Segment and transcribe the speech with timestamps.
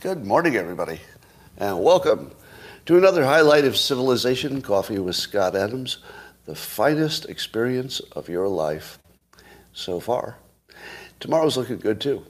[0.00, 1.00] Good morning, everybody,
[1.56, 2.30] and welcome
[2.84, 5.98] to another highlight of civilization coffee with Scott Adams,
[6.44, 8.98] the finest experience of your life
[9.72, 10.36] so far.
[11.18, 12.26] Tomorrow's looking good too.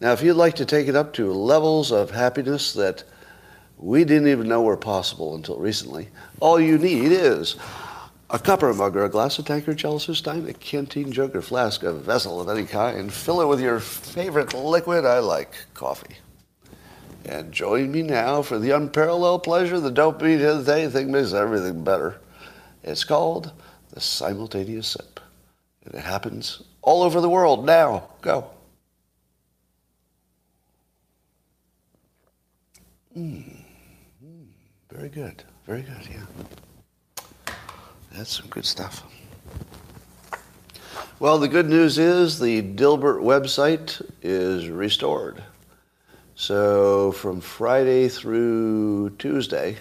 [0.00, 3.02] Now, if you'd like to take it up to levels of happiness that
[3.76, 7.56] we didn't even know were possible until recently, all you need is
[8.30, 11.10] a cup or a mug or a glass, a tankard, chalice or stein, a canteen
[11.10, 13.12] jug or flask, a vessel of any kind.
[13.12, 15.04] Fill it with your favorite liquid.
[15.04, 16.14] I like coffee.
[17.28, 22.20] And join me now for the unparalleled pleasure that don't mean anything makes everything better.
[22.82, 23.52] It's called
[23.90, 25.20] the simultaneous sip.
[25.84, 28.08] And it happens all over the world now.
[28.22, 28.48] Go.
[33.14, 33.44] Mm.
[34.90, 35.44] Very good.
[35.66, 37.54] Very good, yeah.
[38.12, 39.02] That's some good stuff.
[41.20, 45.42] Well, the good news is the Dilbert website is restored.
[46.38, 49.76] So from Friday through Tuesday,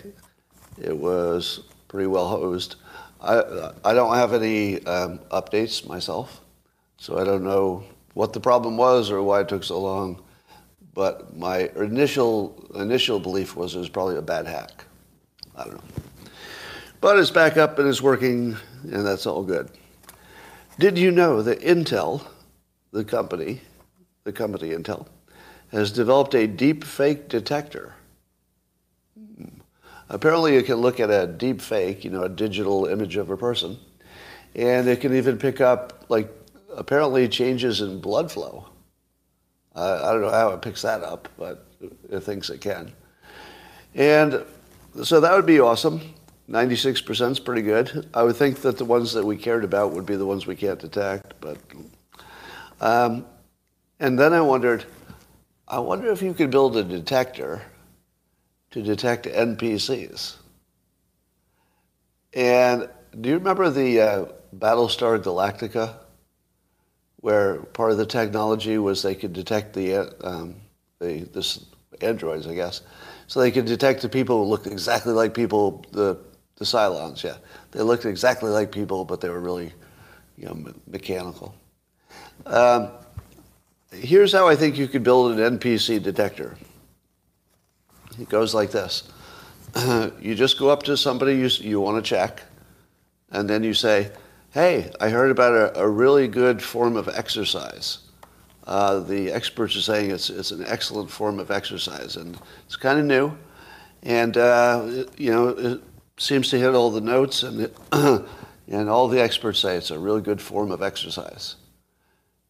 [0.81, 2.77] it was pretty well hosed.
[3.21, 6.41] I, I don't have any um, updates myself,
[6.97, 7.83] so I don't know
[8.15, 10.19] what the problem was or why it took so long.
[10.95, 14.83] But my initial initial belief was it was probably a bad hack.
[15.55, 16.31] I don't know.
[17.01, 19.69] But it's back up and it's working, and that's all good.
[20.79, 22.25] Did you know that Intel,
[22.91, 23.61] the company,
[24.23, 25.05] the company Intel,
[25.71, 27.95] has developed a deep fake detector.
[30.09, 33.35] Apparently, you can look at a deep fake, you know, a digital image of a
[33.35, 33.77] person,
[34.55, 36.29] and it can even pick up, like,
[36.75, 38.69] apparently changes in blood flow.
[39.75, 41.65] I don't know how it picks that up, but
[42.09, 42.91] it thinks it can.
[43.93, 44.43] And
[45.03, 46.01] so that would be awesome.
[46.49, 48.09] 96% is pretty good.
[48.13, 50.55] I would think that the ones that we cared about would be the ones we
[50.55, 51.57] can't detect, but.
[52.79, 53.25] Um,
[53.99, 54.85] and then I wondered,
[55.67, 57.61] I wonder if you could build a detector
[58.71, 60.35] to detect NPCs.
[62.33, 65.95] And do you remember the uh, Battlestar Galactica,
[67.17, 70.55] where part of the technology was they could detect the, uh, um,
[70.99, 71.65] the this
[72.01, 72.81] androids, I guess,
[73.27, 76.17] so they could detect the people who looked exactly like people, the
[76.55, 77.37] the Cylons, yeah,
[77.71, 79.71] they looked exactly like people, but they were really,
[80.37, 81.53] you know, me- mechanical.
[82.47, 82.89] Um,
[83.91, 86.57] Here's how I think you could build an NPC detector.
[88.19, 89.09] It goes like this.
[90.19, 92.43] you just go up to somebody you, you want to check,
[93.31, 94.11] and then you say,
[94.51, 97.99] hey, I heard about a, a really good form of exercise.
[98.65, 102.99] Uh, the experts are saying it's, it's an excellent form of exercise, and it's kind
[102.99, 103.37] of new,
[104.03, 105.81] and uh, it, you know it
[106.17, 107.77] seems to hit all the notes, and it,
[108.67, 111.55] and all the experts say it's a really good form of exercise.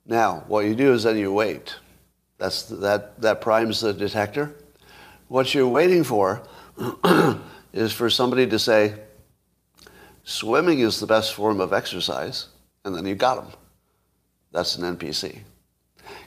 [0.07, 1.75] Now, what you do is then you wait.
[2.37, 4.55] That's that that primes the detector.
[5.27, 6.41] What you're waiting for
[7.73, 8.95] is for somebody to say,
[10.23, 12.47] "Swimming is the best form of exercise,"
[12.85, 13.53] and then you got them.
[14.51, 15.39] That's an NPC.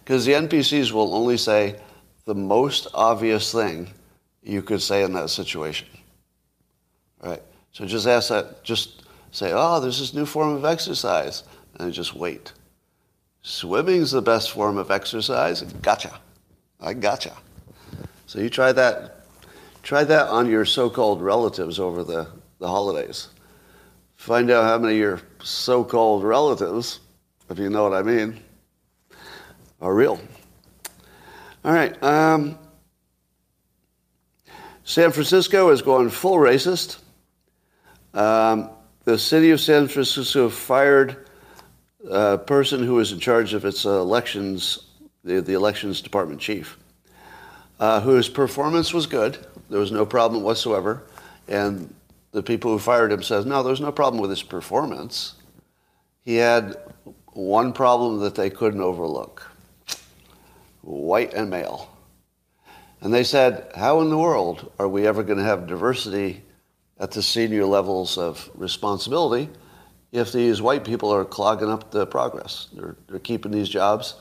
[0.04, 1.80] Because the NPCs will only say
[2.26, 3.88] the most obvious thing
[4.42, 5.88] you could say in that situation.
[7.22, 7.42] Right?
[7.72, 11.44] So just ask that, just say, oh, there's this new form of exercise,
[11.78, 12.52] and just wait.
[13.43, 15.62] Swimming's the best form of exercise.
[15.62, 16.21] Gotcha.
[16.81, 17.37] I gotcha.
[18.27, 19.27] So you try that.
[19.83, 22.28] Try that on your so-called relatives over the,
[22.59, 23.28] the holidays.
[24.17, 27.01] Find out how many of your so-called relatives,
[27.49, 28.39] if you know what I mean,
[29.81, 30.21] are real.
[31.65, 32.01] All right.
[32.03, 32.59] Um,
[34.84, 36.99] San Francisco has gone full racist.
[38.12, 38.71] Um,
[39.05, 41.27] the city of San Francisco fired
[42.09, 44.87] a person who was in charge of its uh, elections,
[45.25, 46.78] the, the elections department chief,
[47.78, 49.38] uh, whose performance was good.
[49.69, 51.03] There was no problem whatsoever.
[51.49, 51.93] And
[52.33, 55.34] the people who fired him says, no, there's no problem with his performance.
[56.22, 56.77] He had
[57.33, 59.47] one problem that they couldn't overlook
[60.83, 61.91] white and male.
[63.00, 66.42] And they said, how in the world are we ever going to have diversity
[66.98, 69.48] at the senior levels of responsibility
[70.12, 72.68] if these white people are clogging up the progress?
[72.72, 74.16] They're, they're keeping these jobs.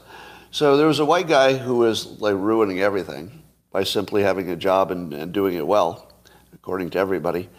[0.52, 4.56] So there was a white guy who was like ruining everything by simply having a
[4.56, 6.12] job and, and doing it well,
[6.54, 7.50] according to everybody.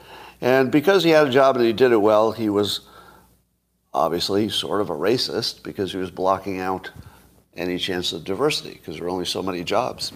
[0.40, 2.80] And because he had a job and he did it well, he was
[3.92, 6.90] obviously sort of a racist because he was blocking out
[7.56, 10.12] any chance of diversity because there were only so many jobs.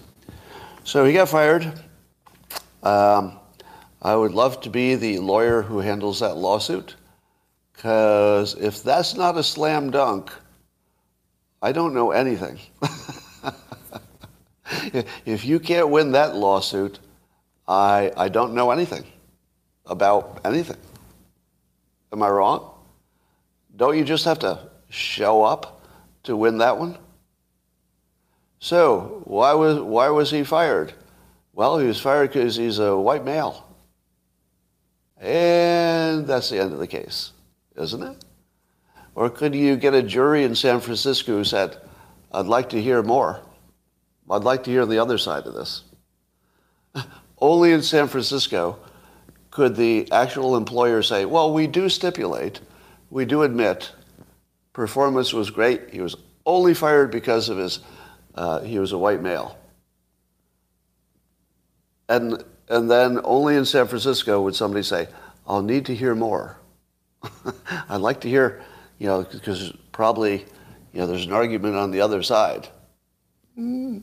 [0.83, 1.71] So he got fired.
[2.83, 3.39] Um,
[4.01, 6.95] I would love to be the lawyer who handles that lawsuit
[7.75, 10.31] because if that's not a slam dunk,
[11.61, 12.59] I don't know anything.
[15.25, 16.99] if you can't win that lawsuit,
[17.67, 19.05] I, I don't know anything
[19.85, 20.77] about anything.
[22.11, 22.71] Am I wrong?
[23.75, 25.85] Don't you just have to show up
[26.23, 26.97] to win that one?
[28.59, 30.93] So why was, why was he fired?
[31.53, 33.65] Well, he was fired because he's a white male.
[35.17, 37.31] And that's the end of the case,
[37.77, 38.25] isn't it?
[39.15, 41.77] Or could you get a jury in San Francisco who said,
[42.31, 43.39] I'd like to hear more.
[44.29, 45.83] I'd like to hear the other side of this.
[47.39, 48.79] Only in San Francisco
[49.51, 52.59] could the actual employer say, well, we do stipulate,
[53.09, 53.89] we do admit,
[54.73, 55.91] performance was great.
[55.91, 57.79] He was only fired because of his,
[58.35, 59.57] uh, he was a white male.
[62.09, 65.07] And, and then only in San Francisco would somebody say,
[65.47, 66.57] I'll need to hear more.
[67.89, 68.61] I'd like to hear,
[68.99, 70.45] you know, because probably,
[70.93, 72.67] you know, there's an argument on the other side.
[73.57, 74.01] Mm,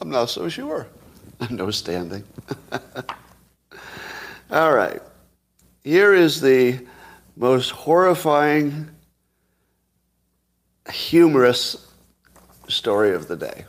[0.00, 0.86] I'm not so sure.
[1.50, 2.24] no standing.
[4.50, 5.02] All right.
[5.82, 6.80] Here is the
[7.36, 8.88] most horrifying,
[10.90, 11.86] humorous
[12.68, 13.64] story of the day.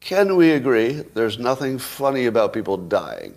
[0.00, 3.34] Can we agree there's nothing funny about people dying?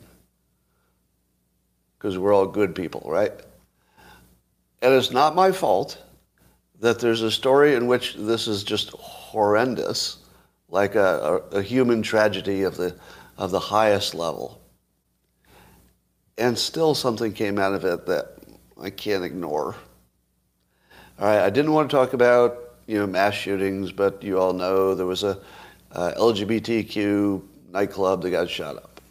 [1.98, 3.34] Because we're all good people, right?
[4.81, 6.02] And it's not my fault
[6.80, 10.18] that there's a story in which this is just horrendous,
[10.70, 12.96] like a, a, a human tragedy of the,
[13.38, 14.62] of the highest level.
[16.38, 18.38] And still something came out of it that
[18.81, 19.76] I can't ignore.
[21.20, 24.54] All right, I didn't want to talk about you know mass shootings, but you all
[24.54, 25.38] know there was a
[25.92, 27.42] LGBTQ
[27.72, 29.02] nightclub that got shot up.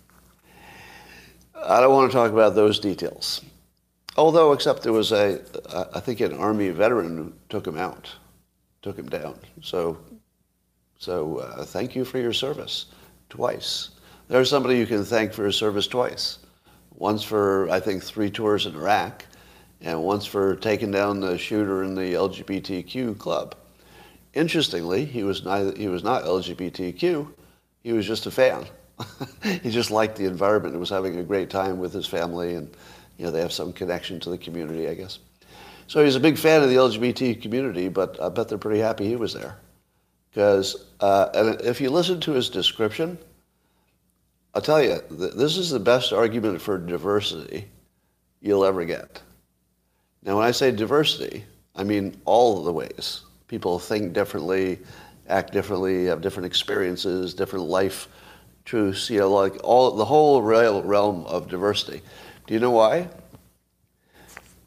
[1.55, 3.43] I don't want to talk about those details.
[4.19, 5.41] Although, except there was a,
[5.94, 8.11] I think an Army veteran who took him out,
[8.82, 9.38] took him down.
[9.62, 9.97] So,
[10.99, 12.87] so uh, thank you for your service
[13.31, 13.91] twice.
[14.26, 16.41] There's somebody you can thank for his service twice.
[16.97, 19.25] Once for, I think, three tours in Iraq,
[19.82, 23.55] and once for taking down the shooter in the LGBTQ club.
[24.35, 27.32] Interestingly, he was, neither, he was not LGBTQ,
[27.85, 28.67] he was just a fan.
[29.62, 32.69] he just liked the environment and was having a great time with his family, and
[33.19, 35.19] you know they have some connection to the community, I guess.
[35.88, 39.06] So he's a big fan of the LGBT community, but I bet they're pretty happy
[39.06, 39.59] he was there.
[40.31, 43.19] Because uh, and if you listen to his description,
[44.55, 47.69] I'll tell you, this is the best argument for diversity
[48.41, 49.21] you'll ever get.
[50.23, 51.44] Now, when I say diversity,
[51.75, 53.23] I mean all the ways.
[53.47, 54.79] People think differently,
[55.29, 58.09] act differently, have different experiences, different life
[58.64, 62.03] truths, you know, like all the whole realm of diversity.
[62.49, 63.09] Do you know why?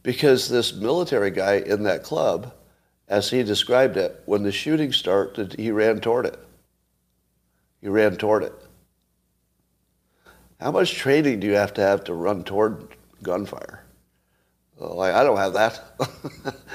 [0.04, 2.54] Because this military guy in that club,
[3.08, 6.38] as he described it, when the shooting started, he ran toward it.
[7.82, 8.54] He ran toward it.
[10.60, 12.88] How much training do you have to have to run toward
[13.24, 13.84] gunfire?
[14.80, 15.82] I don't have that.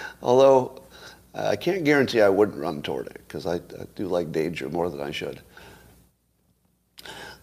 [0.23, 0.83] Although
[1.35, 4.91] I can't guarantee I wouldn't run toward it because I, I, do like danger more
[4.91, 5.41] than I should.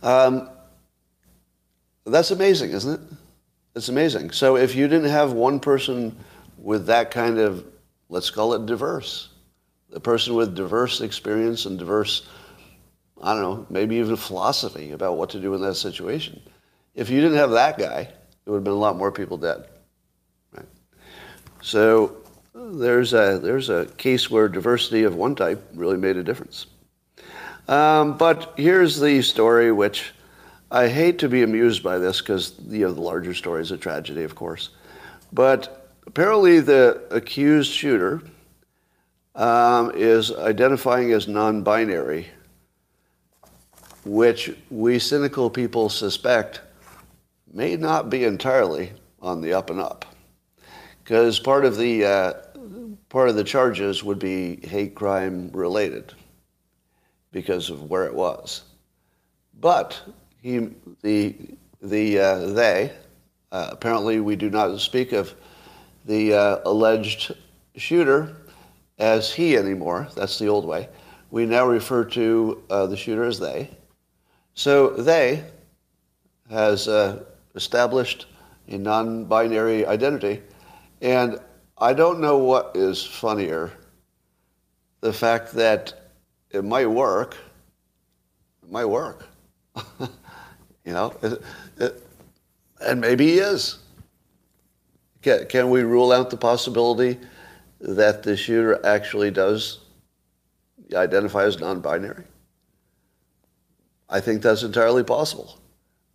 [0.01, 0.49] Um,
[2.05, 3.17] that's amazing, isn't it?
[3.75, 4.31] It's amazing.
[4.31, 6.15] So if you didn't have one person
[6.57, 7.65] with that kind of,
[8.09, 9.29] let's call it diverse,
[9.93, 12.27] a person with diverse experience and diverse,
[13.21, 16.41] I don't know, maybe even philosophy about what to do in that situation.
[16.93, 19.65] If you didn't have that guy, there would have been a lot more people dead.
[20.55, 20.67] Right?
[21.61, 22.17] So
[22.53, 26.67] there's a, there's a case where diversity of one type really made a difference.
[27.67, 30.12] Um, but here's the story, which
[30.73, 33.77] I hate to be amused by this because you know the larger story is a
[33.77, 34.71] tragedy, of course.
[35.31, 38.23] But apparently, the accused shooter
[39.35, 42.27] um, is identifying as non-binary,
[44.03, 46.61] which we cynical people suspect
[47.53, 50.05] may not be entirely on the up and up,
[51.03, 52.33] because part of the uh,
[53.09, 56.13] part of the charges would be hate crime related
[57.31, 58.63] because of where it was.
[59.59, 60.01] But
[60.43, 60.69] he,
[61.01, 61.35] the,
[61.81, 62.91] the, uh, they,
[63.53, 65.33] uh, apparently we do not speak of
[66.05, 67.33] the uh, alleged
[67.77, 68.35] shooter
[68.99, 70.09] as he anymore.
[70.15, 70.89] That's the old way.
[71.31, 73.69] We now refer to uh, the shooter as they.
[74.53, 75.45] So they
[76.49, 77.23] has uh,
[77.55, 78.25] established
[78.67, 80.41] a non-binary identity,
[81.01, 81.39] and
[81.77, 83.71] I don't know what is funnier,
[84.99, 85.93] the fact that
[86.51, 87.37] it might work.
[88.61, 89.25] It might work.
[90.85, 91.41] you know, it,
[91.77, 92.03] it,
[92.81, 93.79] and maybe he is.
[95.21, 97.17] Can, can we rule out the possibility
[97.79, 99.79] that the shooter actually does
[100.93, 102.25] identify as non-binary?
[104.09, 105.59] I think that's entirely possible.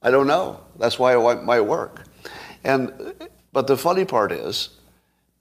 [0.02, 0.60] I don't know.
[0.78, 2.04] That's why it might work.
[2.64, 3.14] And,
[3.52, 4.70] but the funny part is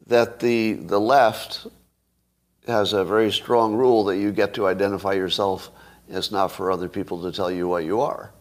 [0.08, 1.68] that the, the left
[2.68, 5.70] has a very strong rule that you get to identify yourself.
[6.10, 8.32] It's not for other people to tell you what you are.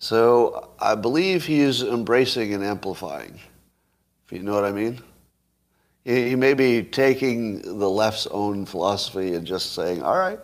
[0.00, 3.38] So I believe he is embracing and amplifying,
[4.24, 4.98] if you know what I mean.
[6.04, 10.40] He, may be taking the left's own philosophy and just saying, all right,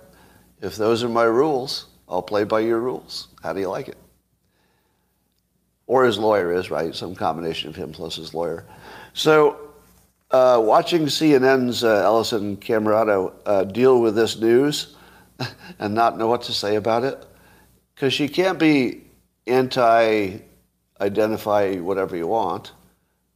[0.61, 3.29] if those are my rules, I'll play by your rules.
[3.43, 3.97] How do you like it?
[5.87, 6.95] Or his lawyer is, right?
[6.95, 8.67] Some combination of him plus his lawyer.
[9.15, 9.71] So
[10.31, 14.97] uh, watching CNN's uh, Alisyn Camerota uh, deal with this news
[15.79, 17.25] and not know what to say about it,
[17.95, 19.06] because she can't be
[19.47, 22.73] anti-identify whatever you want.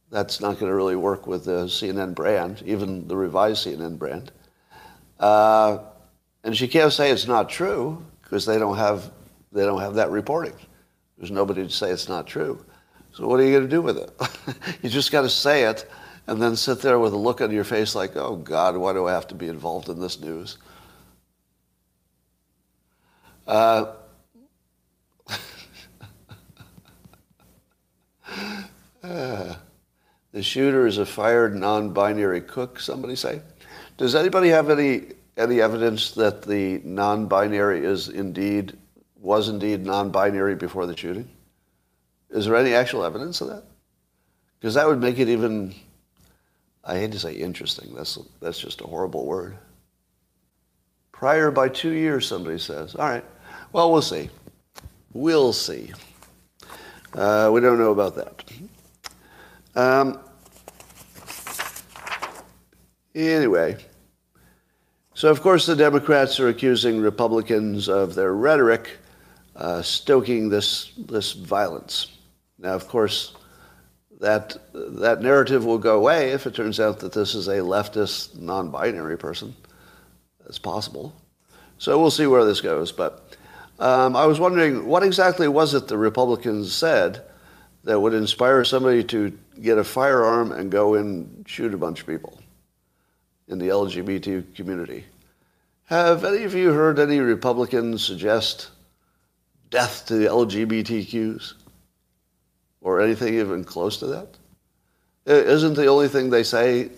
[0.09, 4.33] That's not going to really work with the CNN brand, even the revised CNN brand.
[5.19, 5.77] Uh,
[6.43, 9.11] and she can't say it's not true because they don't have
[9.51, 10.53] they don't have that reporting.
[11.17, 12.65] There's nobody to say it's not true.
[13.13, 14.11] So what are you going to do with it?
[14.81, 15.89] you just got to say it
[16.27, 19.07] and then sit there with a look on your face like, oh God, why do
[19.07, 20.57] I have to be involved in this news?
[23.45, 23.87] Uh,
[29.03, 29.55] uh,
[30.31, 33.41] the shooter is a fired non-binary cook, somebody say.
[33.97, 38.77] Does anybody have any, any evidence that the non-binary is indeed,
[39.19, 41.29] was indeed non-binary before the shooting?
[42.29, 43.63] Is there any actual evidence of that?
[44.59, 45.75] Because that would make it even
[46.83, 47.93] I hate to say interesting.
[47.93, 49.57] That's, that's just a horrible word.
[51.11, 52.95] Prior by two years, somebody says.
[52.95, 53.25] All right.
[53.71, 54.29] Well, we'll see.
[55.13, 55.91] We'll see.
[57.13, 58.43] Uh, we don't know about that.
[59.75, 60.19] Um,
[63.15, 63.77] anyway,
[65.13, 68.97] so of course the Democrats are accusing Republicans of their rhetoric
[69.55, 72.17] uh, stoking this, this violence.
[72.57, 73.35] Now, of course,
[74.19, 78.39] that that narrative will go away if it turns out that this is a leftist,
[78.39, 79.55] non-binary person.
[80.45, 81.15] It's possible.
[81.79, 82.91] So we'll see where this goes.
[82.91, 83.35] But
[83.79, 87.23] um, I was wondering, what exactly was it the Republicans said
[87.83, 92.07] that would inspire somebody to get a firearm and go and shoot a bunch of
[92.07, 92.39] people
[93.47, 95.05] in the LGBT community?
[95.85, 98.69] Have any of you heard any Republicans suggest
[99.69, 101.55] death to the LGBTQs?
[102.81, 104.27] or anything even close to that?
[105.25, 106.89] Isn't the only thing they say,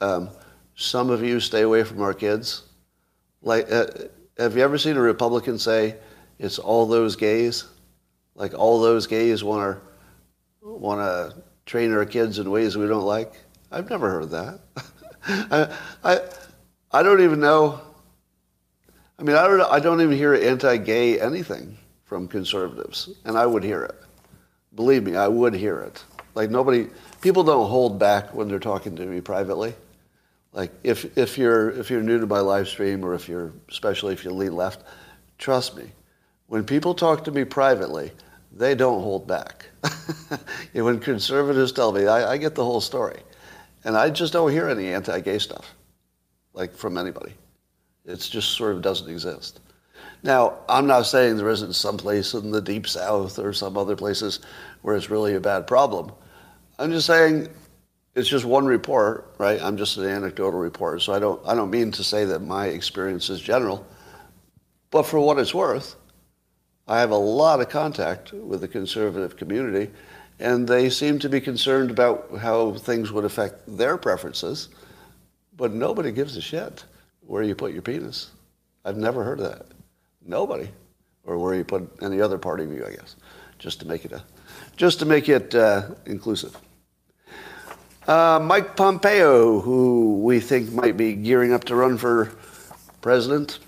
[0.00, 0.28] um,
[0.76, 2.62] some of you stay away from our kids?
[3.42, 3.86] Like, uh,
[4.38, 5.96] have you ever seen a Republican say,
[6.38, 7.64] it's all those gays?
[8.34, 9.89] Like all those gays want to
[10.62, 13.34] want to train our kids in ways we don't like?
[13.70, 14.60] I've never heard that.
[15.26, 16.20] I, I,
[16.92, 17.80] I don't even know.
[19.18, 23.62] I mean, I don't, I don't even hear anti-gay anything from conservatives, and I would
[23.62, 23.94] hear it.
[24.74, 26.02] Believe me, I would hear it.
[26.34, 26.88] Like nobody,
[27.20, 29.74] people don't hold back when they're talking to me privately.
[30.52, 34.12] Like if, if you're if you're new to my live stream or if you're especially
[34.12, 34.82] if you lean left,
[35.38, 35.84] trust me,
[36.48, 38.10] when people talk to me privately,
[38.52, 39.66] they don't hold back.
[40.72, 43.20] when conservatives tell me, I, I get the whole story,
[43.84, 45.74] and I just don't hear any anti-gay stuff,
[46.52, 47.34] like from anybody.
[48.04, 49.60] It just sort of doesn't exist.
[50.22, 53.96] Now, I'm not saying there isn't some place in the deep south or some other
[53.96, 54.40] places
[54.82, 56.12] where it's really a bad problem.
[56.78, 57.48] I'm just saying
[58.14, 59.60] it's just one report, right?
[59.62, 62.66] I'm just an anecdotal report, so I don't I don't mean to say that my
[62.66, 63.86] experience is general.
[64.90, 65.94] But for what it's worth,
[66.90, 69.92] I have a lot of contact with the conservative community,
[70.40, 74.70] and they seem to be concerned about how things would affect their preferences,
[75.56, 76.82] but nobody gives a shit
[77.20, 78.32] where you put your penis.
[78.84, 79.66] I've never heard of that.
[80.26, 80.68] Nobody.
[81.22, 83.14] Or where you put any other part of you, I guess,
[83.60, 84.24] just to make it a,
[84.76, 86.56] just to make it uh, inclusive.
[88.08, 92.32] Uh, Mike Pompeo, who we think might be gearing up to run for
[93.00, 93.60] president,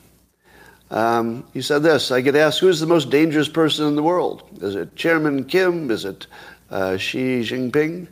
[0.92, 4.44] um, he said this I get asked, who's the most dangerous person in the world?
[4.60, 5.90] Is it Chairman Kim?
[5.90, 6.26] Is it
[6.70, 8.06] uh, Xi Jinping?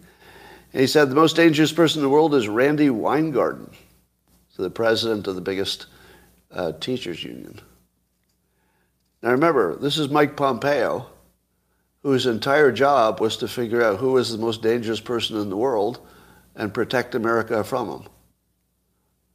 [0.73, 3.71] And he said, the most dangerous person in the world is Randi Weingarten,
[4.49, 5.87] so the president of the biggest
[6.53, 7.61] uh, teachers union.
[9.23, 11.07] Now remember, this is Mike Pompeo,
[12.03, 15.57] whose entire job was to figure out who is the most dangerous person in the
[15.57, 16.01] world
[16.57, 18.09] and protect America from him.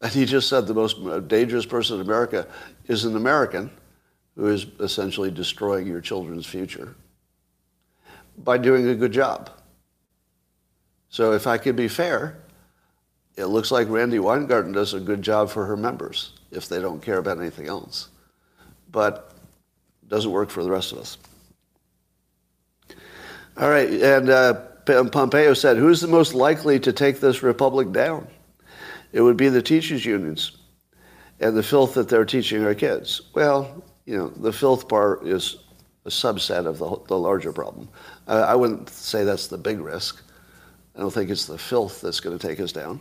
[0.02, 2.48] And he just said the most dangerous person in America
[2.88, 3.72] is an American
[4.36, 6.96] who is essentially destroying your children's future
[8.38, 9.50] by doing a good job.
[11.10, 12.38] So if I could be fair,
[13.38, 17.02] it looks like Randi Weingarten does a good job for her members if they don't
[17.02, 18.10] care about anything else.
[18.92, 19.34] But
[20.04, 21.18] it doesn't work for the rest of us.
[23.58, 24.54] All right, and uh,
[24.86, 28.28] Pompeo said, who's the most likely to take this republic down?
[29.16, 30.58] It would be the teachers' unions
[31.40, 33.22] and the filth that they're teaching our kids.
[33.34, 35.56] Well, you know, the filth part is
[36.04, 37.88] a subset of the, the larger problem.
[38.28, 40.22] I wouldn't say that's the big risk.
[40.98, 43.00] I don't think it's the filth that's going to take us down.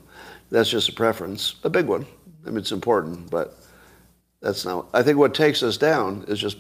[0.51, 2.07] That's just a preference, a big one.
[2.47, 3.59] I mean, it's important, but
[4.41, 4.87] that's not.
[4.95, 6.59] I think what takes us down is just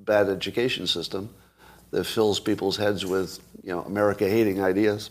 [0.00, 1.28] bad education system
[1.90, 5.10] that fills people's heads with, you know, America-hating ideas.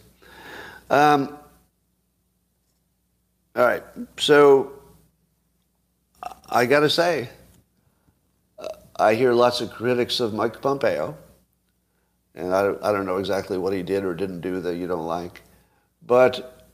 [0.90, 1.38] Um,
[3.56, 3.84] all right,
[4.18, 4.72] so
[6.50, 7.30] I got to say,
[8.58, 11.16] uh, I hear lots of critics of Mike Pompeo,
[12.36, 15.06] and I, I don't know exactly what he did or didn't do that you don't
[15.06, 15.42] like.
[16.06, 16.68] But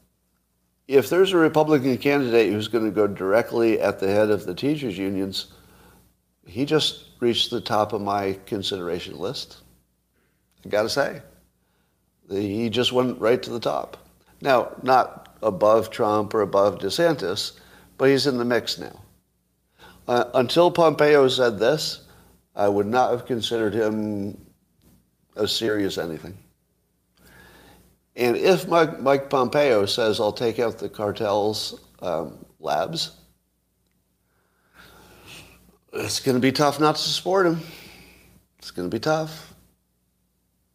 [0.87, 4.55] if there's a Republican candidate who's going to go directly at the head of the
[4.55, 5.47] teachers' unions,
[6.45, 9.57] he just reached the top of my consideration list.
[10.65, 11.21] I got to say,
[12.29, 13.97] he just went right to the top.
[14.41, 17.59] Now, not above Trump or above DeSantis,
[17.97, 18.99] but he's in the mix now.
[20.07, 22.01] Uh, until Pompeo said this,
[22.55, 24.37] I would not have considered him
[25.35, 26.37] a serious anything.
[28.15, 33.11] And if Mike, Mike Pompeo says, I'll take out the cartel's um, labs,
[35.93, 37.61] it's going to be tough not to support him.
[38.57, 39.53] It's going to be tough.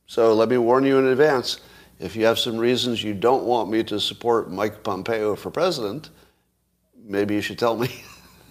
[0.07, 1.61] So let me warn you in advance.
[1.99, 6.11] If you have some reasons you don't want me to support Mike Pompeo for president,
[7.05, 7.91] maybe you should tell me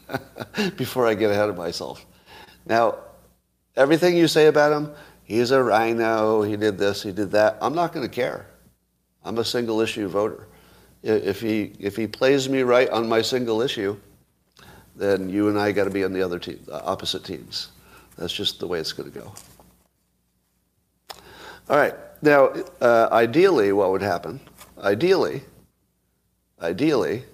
[0.78, 2.06] before I get ahead of myself.
[2.66, 2.96] Now,
[3.76, 7.76] everything you say about him, he's a RINO, he did this, he did that, I'm
[7.76, 8.48] not going to care.
[9.26, 10.48] I'm a single issue voter.
[11.02, 13.98] If he, if he plays me right on my single issue,
[14.96, 17.70] then you and I got to be on the other team, the opposite teams.
[18.18, 19.34] That's just the way it's going to go.
[21.70, 21.96] All right.
[22.24, 24.40] Now, uh, ideally, what would happen?
[24.82, 25.42] Ideally,
[26.62, 27.26] ideally,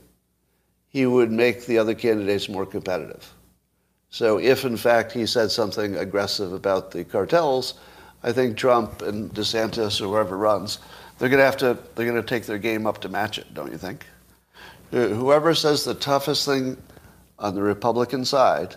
[0.88, 3.32] he would make the other candidates more competitive.
[4.10, 7.76] So if, in fact, he said something aggressive about the cartels,
[8.24, 10.80] I think Trump and DeSantis or whoever runs,
[11.20, 13.54] they're going to have to, they're going to take their game up to match it,
[13.54, 14.08] don't you think?
[14.90, 16.78] Whoever says the toughest thing
[17.38, 18.76] on the Republican side,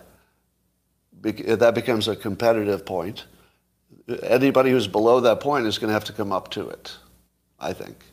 [1.23, 3.25] that becomes a competitive point.
[4.23, 6.97] Anybody who's below that point is going to have to come up to it,
[7.59, 8.05] I think.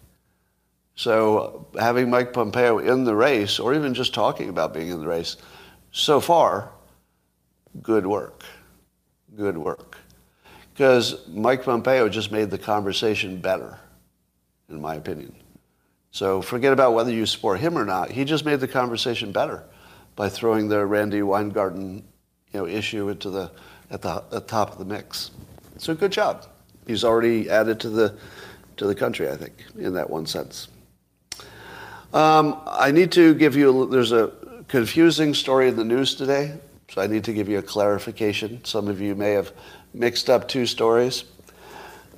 [0.95, 5.07] So having Mike Pompeo in the race, or even just talking about being in the
[5.07, 5.37] race,
[5.91, 6.71] so far,
[7.81, 8.43] good work.
[9.35, 9.97] Good work.
[10.73, 13.79] Because Mike Pompeo just made the conversation better,
[14.69, 15.33] in my opinion.
[16.11, 18.11] So forget about whether you support him or not.
[18.11, 19.63] He just made the conversation better
[20.15, 22.03] by throwing the Randi Weingarten
[22.51, 23.51] you know, issue into the,
[23.91, 25.31] at, the, at the top of the mix.
[25.79, 26.45] So good job.
[26.85, 28.17] He's already added to the,
[28.77, 30.67] to the country, I think, in that one sense.
[32.13, 34.31] Um, I need to give you, there's a
[34.67, 36.57] confusing story in the news today,
[36.89, 38.63] so I need to give you a clarification.
[38.65, 39.53] Some of you may have
[39.93, 41.23] mixed up two stories.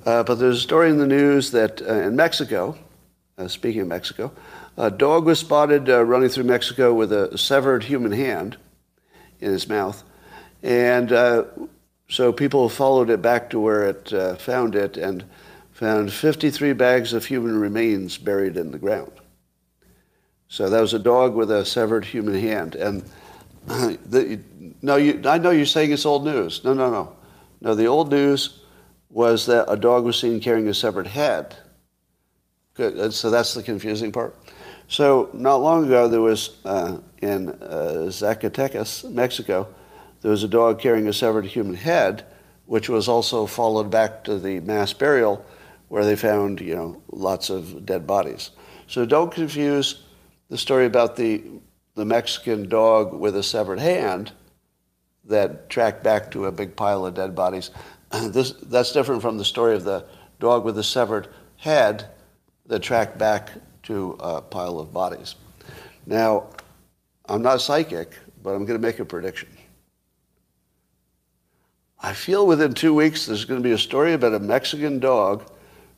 [0.04, 2.76] Uh, but there's a story in the news that uh, in Mexico,
[3.38, 4.32] uh, speaking of Mexico,
[4.76, 8.56] a dog was spotted uh, running through Mexico with a severed human hand
[9.40, 10.02] in his mouth.
[10.64, 11.44] And uh,
[12.12, 15.24] so people followed it back to where it uh, found it and
[15.70, 19.12] found 53 bags of human remains buried in the ground.
[20.46, 22.74] So that was a dog with a severed human hand.
[22.74, 23.02] And
[23.66, 24.38] the,
[24.82, 26.62] no, you, I know you're saying it's old news.
[26.64, 27.16] No, no, no.
[27.62, 28.60] No, the old news
[29.08, 31.56] was that a dog was seen carrying a severed head.
[32.74, 33.14] Good.
[33.14, 34.36] So that's the confusing part.
[34.86, 39.66] So not long ago, there was uh, in uh, Zacatecas, Mexico,
[40.22, 42.24] there was a dog carrying a severed human head,
[42.66, 45.44] which was also followed back to the mass burial,
[45.88, 48.50] where they found you know lots of dead bodies.
[48.86, 50.04] So don't confuse
[50.48, 51.42] the story about the
[51.94, 54.32] the Mexican dog with a severed hand
[55.24, 57.70] that tracked back to a big pile of dead bodies.
[58.12, 60.04] This, that's different from the story of the
[60.38, 62.06] dog with a severed head
[62.66, 63.50] that tracked back
[63.84, 65.34] to a pile of bodies.
[66.06, 66.48] Now,
[67.26, 69.48] I'm not psychic, but I'm going to make a prediction.
[72.04, 75.48] I feel within two weeks there's going to be a story about a Mexican dog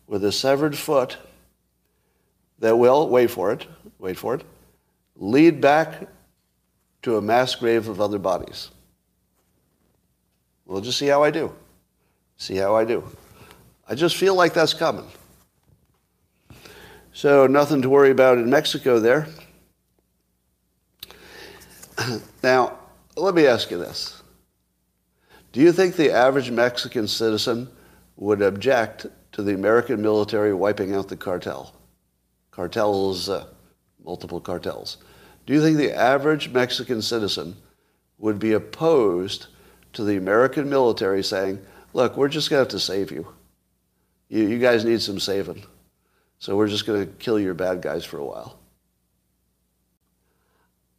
[0.06, 1.16] with a severed foot
[2.58, 3.66] that will, wait for it,
[3.98, 4.44] wait for it,
[5.16, 6.06] lead back
[7.02, 8.70] to a mass grave of other bodies.
[10.66, 11.54] We'll just see how I do.
[12.36, 13.02] See how I do.
[13.88, 15.06] I just feel like that's coming.
[17.14, 19.26] So nothing to worry about in Mexico there.
[22.42, 22.76] Now,
[23.16, 24.23] let me ask you this.
[25.54, 27.68] Do you think the average Mexican citizen
[28.16, 31.72] would object to the American military wiping out the cartel?
[32.50, 33.46] Cartels, uh,
[34.04, 34.96] multiple cartels.
[35.46, 37.54] Do you think the average Mexican citizen
[38.18, 39.46] would be opposed
[39.92, 41.60] to the American military saying,
[41.92, 43.32] look, we're just going to have to save you.
[44.28, 44.48] you.
[44.48, 45.64] You guys need some saving.
[46.40, 48.58] So we're just going to kill your bad guys for a while.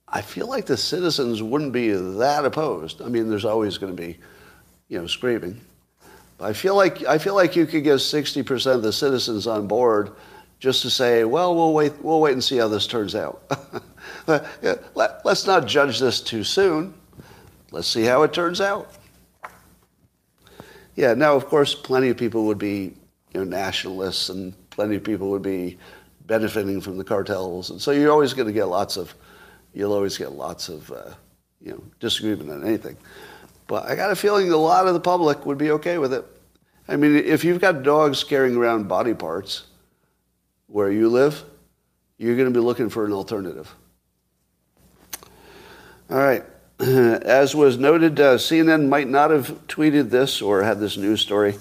[0.08, 3.02] I feel like the citizens wouldn't be that opposed.
[3.02, 4.18] I mean, there's always going to be,
[4.88, 5.62] you know, screaming.
[6.40, 10.12] I feel like I feel like you could get 60% of the citizens on board
[10.60, 13.44] just to say, well, we'll wait, we'll wait and see how this turns out.
[14.28, 16.94] Let, us not judge this too soon.
[17.72, 18.92] Let's see how it turns out.
[20.96, 22.94] Yeah, now, of course, plenty of people would be
[23.34, 25.78] you know, nationalists and plenty of people would be
[26.26, 27.70] benefiting from the cartels.
[27.70, 29.14] And so you're always going to get lots of,
[29.74, 31.12] you'll always get lots of, uh,
[31.62, 32.98] you know, disagreement on anything.
[33.68, 36.26] But I got a feeling a lot of the public would be okay with it.
[36.88, 39.64] I mean, if you've got dogs carrying around body parts
[40.68, 41.44] where you live,
[42.18, 43.74] you're going to be looking for an alternative.
[46.10, 46.44] All right.
[46.80, 51.56] As was noted, uh, CNN might not have tweeted this or had this news story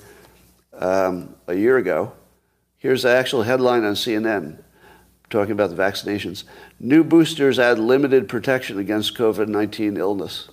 [0.74, 2.12] um, a year ago.
[2.76, 4.58] Here's the actual headline on CNN
[5.30, 6.44] talking about the vaccinations.
[6.78, 10.48] New boosters add limited protection against COVID 19 illness.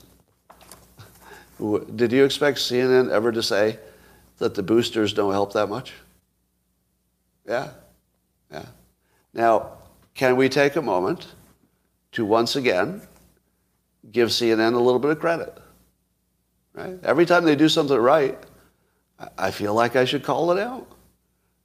[1.61, 3.77] Did you expect CNN ever to say
[4.39, 5.93] that the boosters don't help that much?
[7.47, 7.69] Yeah,
[8.51, 8.65] yeah.
[9.33, 9.73] Now,
[10.15, 11.27] can we take a moment
[12.13, 13.01] to once again
[14.11, 15.55] give CNN a little bit of credit?
[16.73, 16.97] Right?
[17.03, 18.39] Every time they do something right,
[19.37, 20.87] I feel like I should call it out.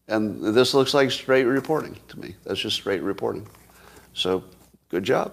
[0.09, 2.37] And this looks like straight reporting to me.
[2.45, 3.49] That's just straight reporting.
[4.13, 4.45] So,
[4.89, 5.33] good job.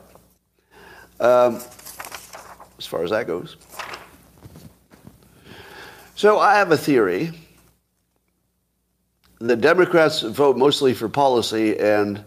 [1.19, 1.61] Um,
[2.77, 3.57] as far as that goes.
[6.23, 7.33] So I have a theory.
[9.39, 12.23] The Democrats vote mostly for policy and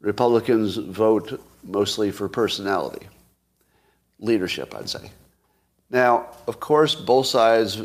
[0.00, 3.06] Republicans vote mostly for personality.
[4.18, 5.10] Leadership, I'd say.
[5.90, 7.82] Now, of course, both sides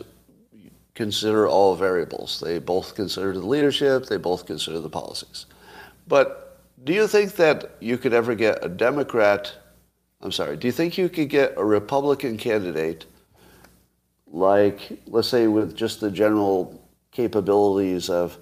[0.95, 2.39] consider all variables.
[2.39, 5.47] They both consider the leadership, they both consider the policies.
[6.07, 9.51] But do you think that you could ever get a Democrat,
[10.21, 13.07] I'm sorry, do you think you could get a Republican candidate
[14.33, 18.37] like, let's say, with just the general capabilities of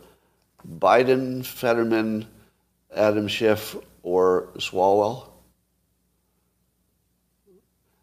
[0.80, 2.26] Biden, Fetterman,
[2.96, 5.28] Adam Schiff, or Swalwell?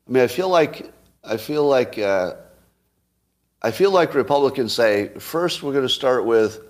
[0.06, 0.92] I mean, I feel like
[1.24, 2.34] I feel like uh,
[3.62, 6.60] I feel like Republicans say first we're going to start with,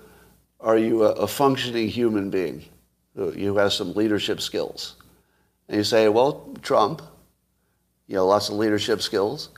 [0.61, 2.65] are you a, a functioning human being
[3.17, 4.95] who, who has some leadership skills?
[5.69, 7.03] And you say, well, Trump,
[8.07, 9.51] you know, lots of leadership skills.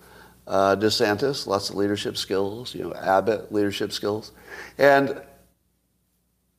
[0.46, 2.74] Uh, DeSantis, lots of leadership skills.
[2.74, 4.32] You know, Abbott, leadership skills,
[4.78, 5.20] and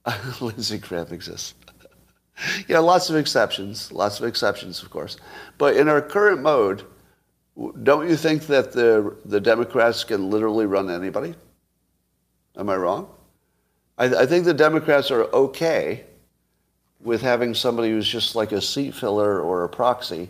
[0.41, 1.55] Lindsey Graham exists.
[2.67, 5.17] yeah, lots of exceptions, lots of exceptions, of course.
[5.57, 6.83] But in our current mode,
[7.83, 11.35] don't you think that the the Democrats can literally run anybody?
[12.55, 13.09] Am I wrong?
[13.97, 16.05] I, I think the Democrats are okay
[17.03, 20.29] with having somebody who's just like a seat filler or a proxy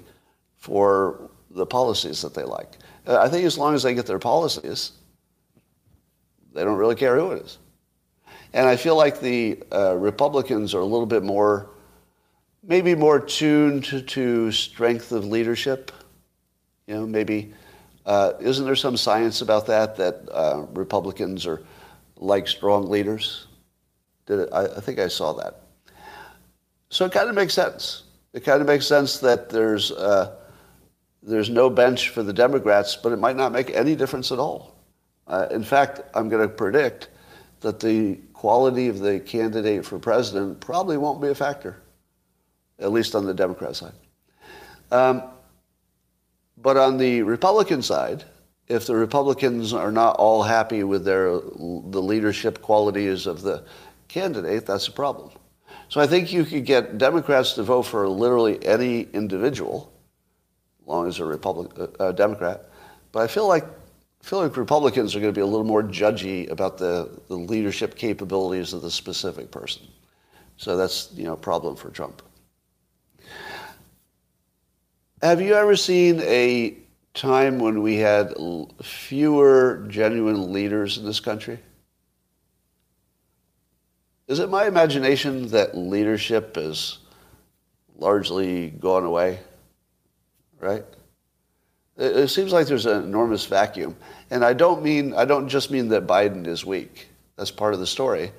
[0.58, 2.78] for the policies that they like.
[3.06, 4.92] Uh, I think as long as they get their policies,
[6.54, 7.58] they don't really care who it is.
[8.54, 11.70] And I feel like the uh, Republicans are a little bit more,
[12.64, 15.92] maybe more tuned to, to strength of leadership.
[16.88, 17.54] You know, maybe,
[18.06, 21.62] uh, isn't there some science about that, that uh, Republicans are
[22.18, 23.48] like strong leaders?
[24.26, 25.62] Did it, I, I think I saw that.
[26.90, 28.04] So it kind of makes sense.
[28.34, 30.36] It kind of makes sense that there's, uh,
[31.24, 34.76] there's no bench for the Democrats, but it might not make any difference at all.
[35.28, 37.10] Uh, in fact, I'm going to predict
[37.62, 41.82] that the quality of the candidate for president probably won't be a factor,
[42.80, 43.94] at least on the Democrat side.
[44.92, 45.24] Um,
[46.58, 48.24] but on the Republican side,
[48.68, 53.64] if the Republicans are not all happy with their the leadership qualities of the
[54.08, 55.32] candidate, that's a problem.
[55.90, 59.91] So I think you could get Democrats to vote for literally any individual
[60.86, 62.70] long as a Republic, uh, uh, Democrat.
[63.12, 65.82] But I feel like I feel like Republicans are going to be a little more
[65.82, 69.82] judgy about the, the leadership capabilities of the specific person.
[70.58, 72.22] So that's you know a problem for Trump.
[75.22, 76.78] Have you ever seen a
[77.14, 78.34] time when we had
[78.82, 81.60] fewer genuine leaders in this country?
[84.28, 87.00] Is it my imagination that leadership has
[87.98, 89.40] largely gone away?
[90.62, 90.86] Right?
[91.98, 93.98] It, it seems like there's an enormous vacuum.
[94.30, 97.10] And I don't mean, I don't just mean that Biden is weak.
[97.36, 98.32] That's part of the story.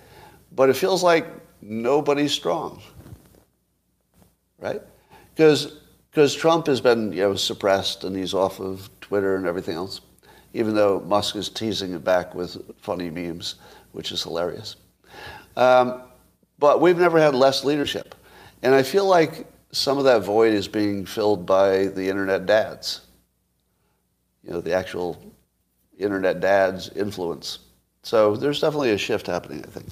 [0.52, 1.26] But it feels like
[1.61, 2.80] nobody's strong.
[4.58, 4.80] Right?
[5.35, 5.82] Because
[6.12, 10.02] because Trump has been you know, suppressed and he's off of Twitter and everything else,
[10.52, 13.54] even though Musk is teasing it back with funny memes,
[13.92, 14.76] which is hilarious.
[15.56, 16.02] Um,
[16.58, 18.14] but we've never had less leadership.
[18.62, 23.02] And I feel like some of that void is being filled by the internet dads.
[24.44, 25.32] You know, the actual
[25.98, 27.61] internet dads influence.
[28.02, 29.87] So there's definitely a shift happening, I think.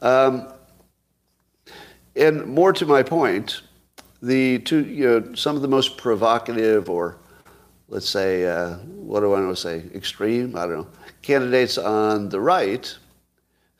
[0.00, 0.52] Um,
[2.16, 3.62] and more to my point,
[4.22, 7.18] the two, you know, some of the most provocative or
[7.90, 10.86] let's say, uh, what do I want to say, extreme, I don't know,
[11.22, 12.96] candidates on the right,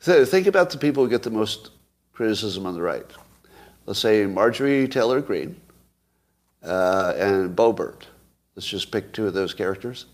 [0.03, 1.71] th- think about the people who get the most
[2.11, 3.09] criticism on the right.
[3.85, 5.59] Let's say Marjorie Taylor Greene
[6.63, 8.03] uh, and Boebert.
[8.55, 10.05] Let's just pick two of those characters.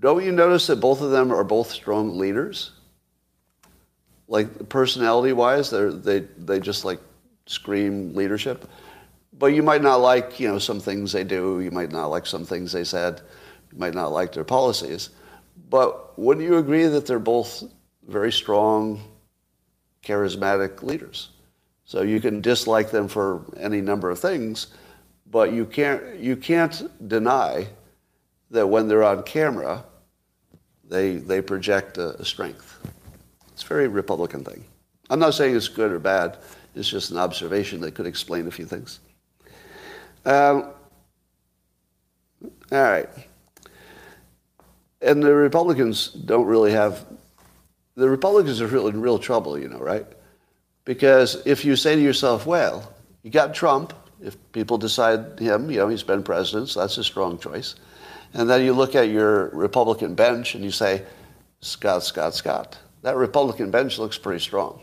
[0.00, 2.72] Don't you notice that both of them are both strong leaders?
[4.26, 7.00] Like personality-wise, they they they just like
[7.46, 8.68] scream leadership
[9.38, 11.60] but you might not like, you know, some things they do.
[11.60, 13.20] You might not like some things they said.
[13.72, 15.10] You might not like their policies.
[15.70, 17.62] But wouldn't you agree that they're both
[18.06, 19.00] very strong,
[20.02, 21.30] charismatic leaders?
[21.88, 24.66] So you can dislike them for any number of things,
[25.30, 27.66] but you can't you can't deny
[28.50, 29.82] that when they're on camera,
[30.84, 32.78] they they project a, a strength.
[33.54, 34.62] It's a very Republican thing.
[35.08, 36.36] I'm not saying it's good or bad.
[36.74, 39.00] It's just an observation that could explain a few things.
[40.26, 40.72] Um,
[42.70, 43.08] all right.
[45.00, 47.06] And the Republicans don't really have,
[47.94, 50.06] the Republicans are really in real trouble, you know, right?
[50.88, 55.76] Because if you say to yourself, well, you got Trump, if people decide him, you
[55.76, 57.74] know, he's been president, so that's a strong choice.
[58.32, 61.04] And then you look at your Republican bench and you say,
[61.60, 62.78] Scott, Scott, Scott.
[63.02, 64.80] That Republican bench looks pretty strong.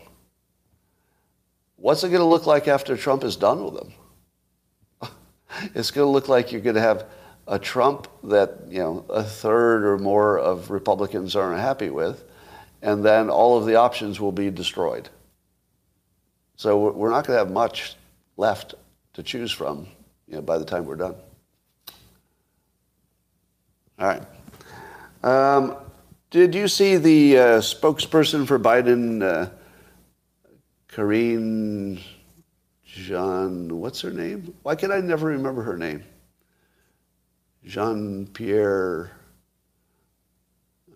[1.74, 3.92] What's it going to look like after Trump is done with them?
[5.74, 7.04] it's going to look like you're going to have
[7.48, 12.22] a Trump that you know a third or more of Republicans aren't happy with,
[12.80, 15.10] and then all of the options will be destroyed.
[16.56, 17.96] So we're not going to have much
[18.36, 18.74] left
[19.14, 19.86] to choose from
[20.26, 21.14] you know, by the time we're done.
[23.98, 24.22] All right.
[25.22, 25.76] Um,
[26.30, 29.50] did you see the uh, spokesperson for Biden, uh,
[30.88, 32.00] Karine?
[32.84, 34.54] Jean, what's her name?
[34.62, 36.04] Why can I never remember her name?
[37.64, 39.12] Jean Pierre.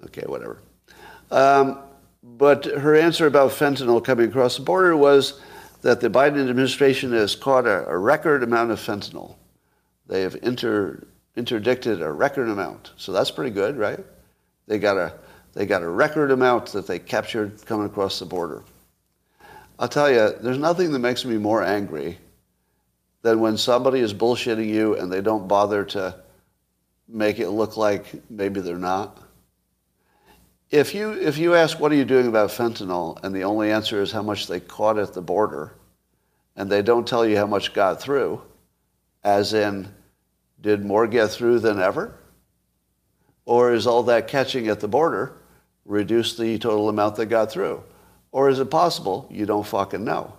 [0.05, 0.63] Okay, whatever.
[1.31, 1.79] Um,
[2.23, 5.41] but her answer about fentanyl coming across the border was
[5.83, 9.37] that the Biden administration has caught a, a record amount of fentanyl.
[10.07, 12.93] They have inter, interdicted a record amount.
[12.97, 14.01] So that's pretty good, right?
[14.67, 15.15] They got a,
[15.55, 18.63] they got a record amount that they captured coming across the border.
[19.79, 22.19] I'll tell you, there's nothing that makes me more angry
[23.23, 26.15] than when somebody is bullshitting you and they don't bother to
[27.09, 29.19] make it look like maybe they're not.
[30.71, 34.01] If you, if you ask, what are you doing about fentanyl, and the only answer
[34.01, 35.75] is how much they caught at the border,
[36.55, 38.41] and they don't tell you how much got through,
[39.25, 39.93] as in,
[40.61, 42.15] did more get through than ever?
[43.47, 45.33] Or is all that catching at the border
[45.85, 47.83] reduce the total amount that got through?
[48.31, 50.35] Or is it possible you don't fucking know?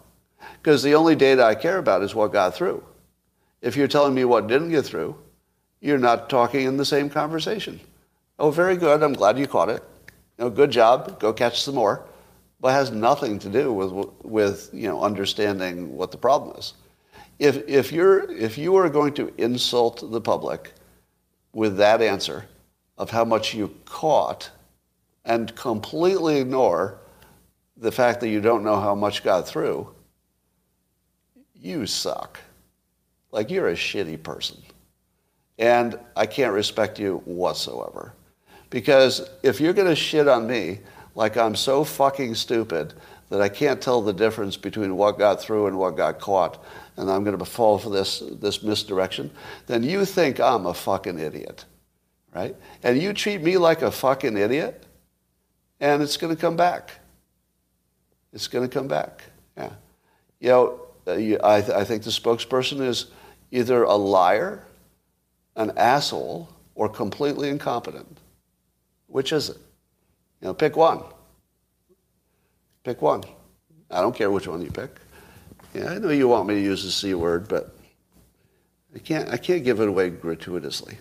[0.61, 2.85] Because the only data I care about is what got through.
[3.61, 5.17] If you're telling me what didn't get through,
[5.81, 7.81] you're not talking in the same conversation.
[8.39, 9.03] Oh, very good.
[9.03, 9.83] I'm glad you caught it.
[10.41, 11.19] Know, good job.
[11.19, 12.03] Go catch some more.
[12.59, 16.73] But has nothing to do with, with you know, understanding what the problem is.
[17.37, 20.73] If, if, you're, if you are going to insult the public
[21.53, 22.45] with that answer
[22.97, 24.49] of how much you caught
[25.25, 26.97] and completely ignore
[27.77, 29.93] the fact that you don't know how much got through,
[31.53, 32.39] you suck.
[33.31, 34.57] Like you're a shitty person.
[35.59, 38.13] And I can't respect you whatsoever.
[38.71, 40.79] Because if you're going to shit on me
[41.13, 42.95] like I'm so fucking stupid
[43.29, 46.63] that I can't tell the difference between what got through and what got caught,
[46.97, 49.29] and I'm going to fall for this, this misdirection,
[49.67, 51.65] then you think I'm a fucking idiot.
[52.33, 52.55] Right?
[52.81, 54.85] And you treat me like a fucking idiot,
[55.81, 56.91] and it's going to come back.
[58.31, 59.23] It's going to come back.
[59.57, 59.71] Yeah.
[60.39, 63.07] You know, uh, I, th- I think the spokesperson is
[63.51, 64.63] either a liar,
[65.57, 68.20] an asshole, or completely incompetent.
[69.11, 69.57] Which is it?
[70.39, 71.03] You know, pick one.
[72.83, 73.23] Pick one.
[73.89, 74.89] I don't care which one you pick.
[75.73, 77.75] Yeah, I know you want me to use the C word, but
[78.95, 80.97] I can't, I can't give it away gratuitously.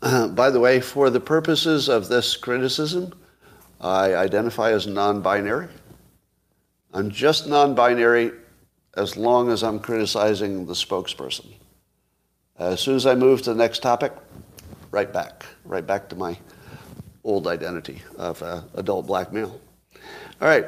[0.00, 3.12] Uh, by the way, for the purposes of this criticism,
[3.80, 5.68] I identify as non-binary.
[6.94, 8.32] I'm just non-binary
[8.96, 11.46] as long as I'm criticizing the spokesperson.
[12.58, 14.12] As soon as I move to the next topic,
[14.92, 16.38] right back, right back to my
[17.24, 19.60] old identity of uh, adult black male.
[20.40, 20.66] All right.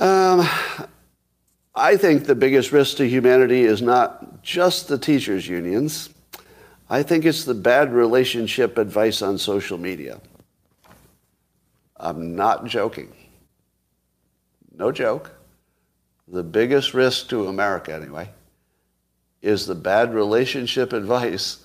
[0.00, 0.48] Um,
[1.74, 6.10] I think the biggest risk to humanity is not just the teachers' unions.
[6.88, 10.20] I think it's the bad relationship advice on social media.
[11.96, 13.12] I'm not joking.
[14.76, 15.32] No joke.
[16.28, 18.30] The biggest risk to America, anyway,
[19.42, 21.64] is the bad relationship advice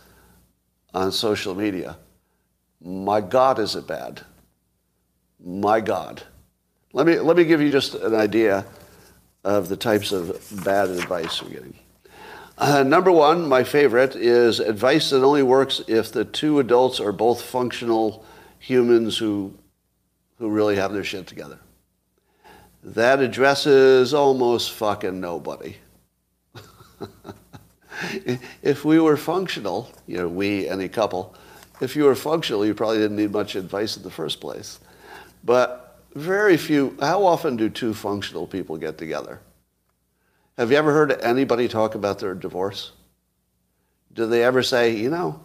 [0.94, 1.98] on social media.
[2.82, 4.22] My God, is it bad?
[5.44, 6.24] My God.
[6.92, 8.66] Let me, let me give you just an idea
[9.44, 11.74] of the types of bad advice we're getting.
[12.58, 17.12] Uh, number one, my favorite, is advice that only works if the two adults are
[17.12, 18.24] both functional
[18.60, 19.54] humans who,
[20.38, 21.60] who really have their shit together.
[22.84, 25.78] That addresses almost fucking nobody.
[28.62, 31.36] if we were functional, you know, we, any couple,
[31.82, 34.80] if you were functional, you probably didn't need much advice in the first place.
[35.44, 39.42] But very few, how often do two functional people get together?
[40.58, 42.92] Have you ever heard anybody talk about their divorce?
[44.14, 45.42] Do they ever say, you know,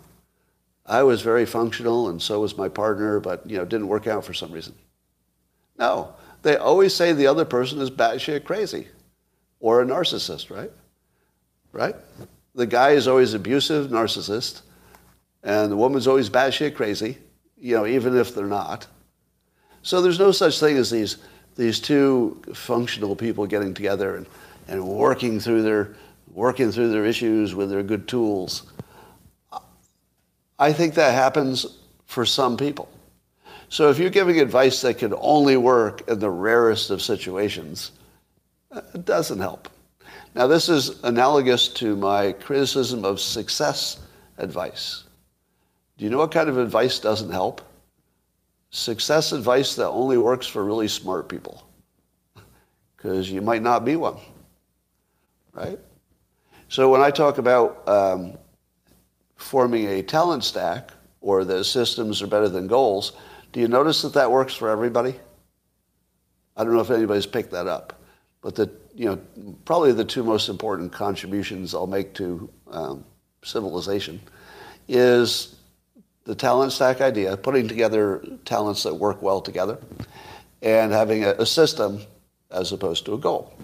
[0.85, 4.07] I was very functional and so was my partner, but, you know, it didn't work
[4.07, 4.75] out for some reason?
[5.79, 6.15] No.
[6.43, 8.89] They always say the other person is batshit crazy
[9.61, 10.71] or a narcissist, right?
[11.73, 11.97] Right?
[12.59, 14.63] The guy is always abusive, narcissist,
[15.45, 17.17] and the woman's always batshit crazy,
[17.57, 18.85] you know, even if they're not.
[19.83, 21.19] So there's no such thing as these,
[21.55, 24.27] these two functional people getting together and,
[24.67, 25.95] and working through their
[26.35, 28.65] working through their issues with their good tools.
[30.59, 31.65] I think that happens
[32.07, 32.89] for some people.
[33.69, 37.93] So if you're giving advice that can only work in the rarest of situations,
[38.73, 39.69] uh, it doesn't help.
[40.39, 43.99] Now, this is analogous to my criticism of success
[44.37, 45.03] advice.
[45.97, 47.61] Do you know what kind of advice doesn't help?
[48.71, 51.67] Success advice that only works for really smart people.
[52.97, 54.19] Because you might not be one,
[55.55, 55.81] right?
[56.69, 58.39] So when I talk about um,
[59.35, 63.11] forming a talent stack or the systems are better than goals,
[63.51, 65.17] do you notice that that works for everybody?
[66.57, 68.01] I don't know if anybody's picked that up,
[68.41, 73.05] but the you know probably the two most important contributions I'll make to um,
[73.45, 74.21] civilization
[74.89, 75.55] is
[76.25, 79.79] the talent stack idea, putting together talents that work well together,
[80.63, 82.01] and having a, a system
[82.51, 83.55] as opposed to a goal.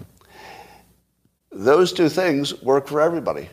[1.51, 3.49] Those two things work for everybody.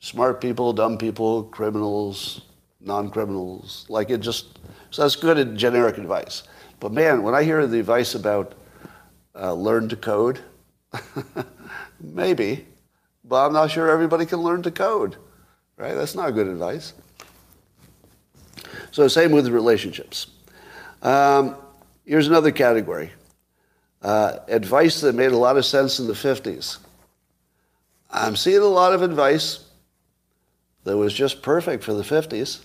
[0.00, 2.42] Smart people, dumb people, criminals,
[2.80, 3.86] non-criminals.
[3.88, 4.58] Like it just
[4.90, 6.42] so that's good generic advice.
[6.80, 8.54] But man, when I hear the advice about
[9.36, 10.40] uh, learn to code,
[12.00, 12.66] maybe,
[13.24, 15.16] but I'm not sure everybody can learn to code,
[15.76, 15.94] right?
[15.94, 16.92] That's not good advice.
[18.90, 20.26] So same with relationships.
[21.02, 21.56] Um,
[22.04, 23.12] here's another category.
[24.02, 26.78] Uh, advice that made a lot of sense in the 50s.
[28.10, 29.64] I'm seeing a lot of advice
[30.84, 32.64] that was just perfect for the 50s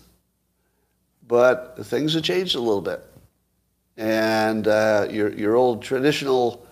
[1.27, 3.03] but things have changed a little bit.
[3.97, 6.64] And uh, your, your old traditional,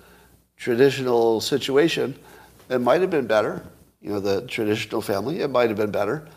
[0.58, 2.16] traditional situation,
[2.70, 3.66] it might have been better.
[4.02, 6.28] You know, the traditional family, it might have been better,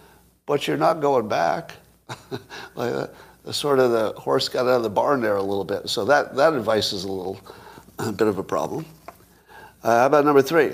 [0.47, 1.73] but you're not going back.
[2.75, 3.09] like uh,
[3.51, 5.89] sort of the horse got out of the barn there a little bit.
[5.89, 7.41] So that, that advice is a little
[7.99, 8.87] a bit of a problem.
[9.83, 10.73] Uh, how about number three?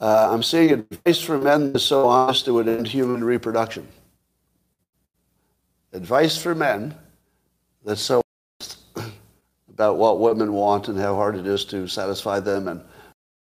[0.00, 3.86] Uh, I'm seeing advice from men that's so honest it would end human reproduction
[5.92, 6.94] advice for men
[7.84, 8.22] that's so
[9.80, 12.82] about what women want and how hard it is to satisfy them and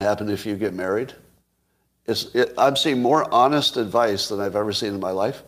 [0.01, 1.13] happen if you get married.
[2.07, 5.43] It, I'm seeing more honest advice than I've ever seen in my life.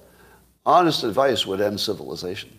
[0.67, 2.55] Honest advice would end civilization.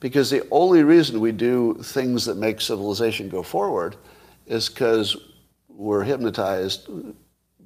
[0.00, 3.96] Because the only reason we do things that make civilization go forward
[4.46, 5.14] is because
[5.68, 6.88] we're hypnotized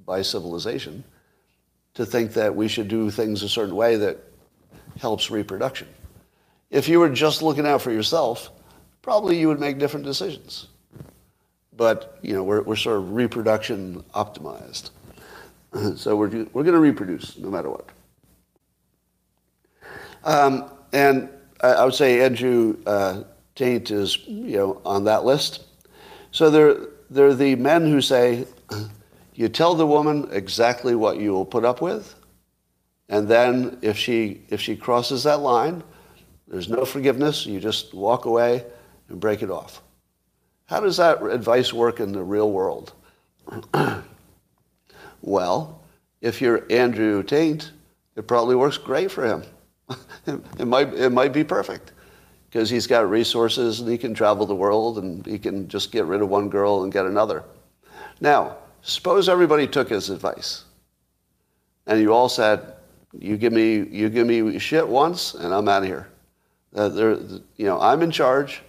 [0.04, 1.04] by civilization
[1.94, 4.18] to think that we should do things a certain way that
[4.98, 5.86] helps reproduction.
[6.70, 8.50] If you were just looking out for yourself,
[9.06, 10.66] probably you would make different decisions.
[11.76, 14.90] But, you know, we're, we're sort of reproduction optimized.
[15.96, 17.88] so we're, we're going to reproduce no matter what.
[20.24, 21.28] Um, and
[21.60, 23.22] I, I, would say Andrew uh,
[23.54, 25.62] Tate is, you know, on that list.
[26.32, 26.76] So they're,
[27.08, 28.44] they're the men who say,
[29.34, 32.16] You tell the woman exactly what you will put up with,
[33.08, 35.84] and then if she, if she crosses that line,
[36.48, 37.46] there's no forgiveness.
[37.46, 38.64] You just walk away
[39.08, 39.82] and break it off.
[40.66, 42.92] How does that advice work in the real world?
[45.22, 45.80] well,
[46.20, 47.70] if you're Andrew Tate,
[48.16, 49.42] it probably works great for him.
[50.58, 51.92] it, might, it might be perfect
[52.48, 56.04] because he's got resources and he can travel the world and he can just get
[56.06, 57.44] rid of one girl and get another.
[58.20, 60.64] Now, suppose everybody took his advice
[61.86, 62.72] and you all said,
[63.16, 66.08] you give me, you give me shit once and I'm out of here.
[66.74, 67.12] Uh, there,
[67.56, 68.62] you know, I'm in charge.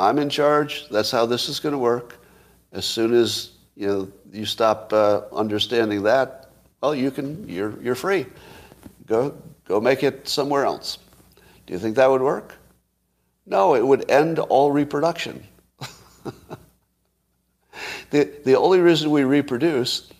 [0.00, 0.88] I'm in charge.
[0.88, 2.16] That's how this is going to work.
[2.72, 7.46] As soon as you know you stop uh, understanding that, well, you can.
[7.46, 8.24] You're you're free.
[9.06, 9.36] Go
[9.66, 10.96] go make it somewhere else.
[11.66, 12.54] Do you think that would work?
[13.44, 15.44] No, it would end all reproduction.
[18.10, 20.10] the the only reason we reproduce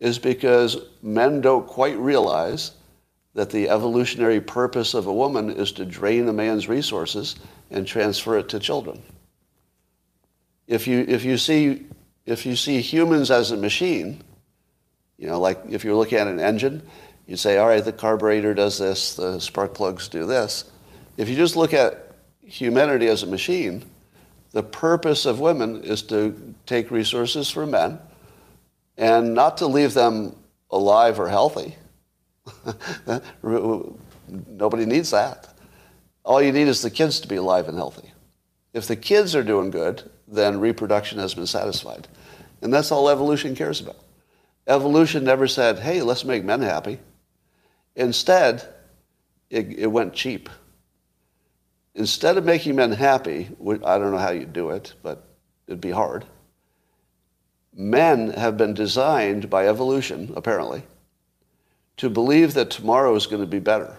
[0.00, 2.72] is because men don't quite realize
[3.34, 7.36] that the evolutionary purpose of a woman is to drain a man's resources
[7.70, 9.02] and transfer it to children.
[10.68, 11.86] If you, if you, see,
[12.26, 14.22] if you see humans as a machine,
[15.16, 16.82] you know, like if you're looking at an engine,
[17.26, 20.70] you say, all right, the carburetor does this, the spark plugs do this.
[21.16, 22.12] If you just look at
[22.42, 23.84] humanity as a machine,
[24.52, 27.98] the purpose of women is to take resources from men
[28.96, 30.36] and not to leave them
[30.70, 31.76] alive or healthy.
[33.42, 35.48] Nobody needs that.
[36.24, 38.12] All you need is the kids to be alive and healthy.
[38.74, 42.06] If the kids are doing good, then reproduction has been satisfied.
[42.60, 43.96] And that's all evolution cares about.
[44.66, 46.98] Evolution never said, hey, let's make men happy.
[47.96, 48.66] Instead,
[49.50, 50.48] it, it went cheap.
[51.94, 53.48] Instead of making men happy,
[53.84, 55.24] I don't know how you'd do it, but
[55.66, 56.24] it'd be hard.
[57.74, 60.82] Men have been designed by evolution, apparently,
[61.96, 63.96] to believe that tomorrow is going to be better.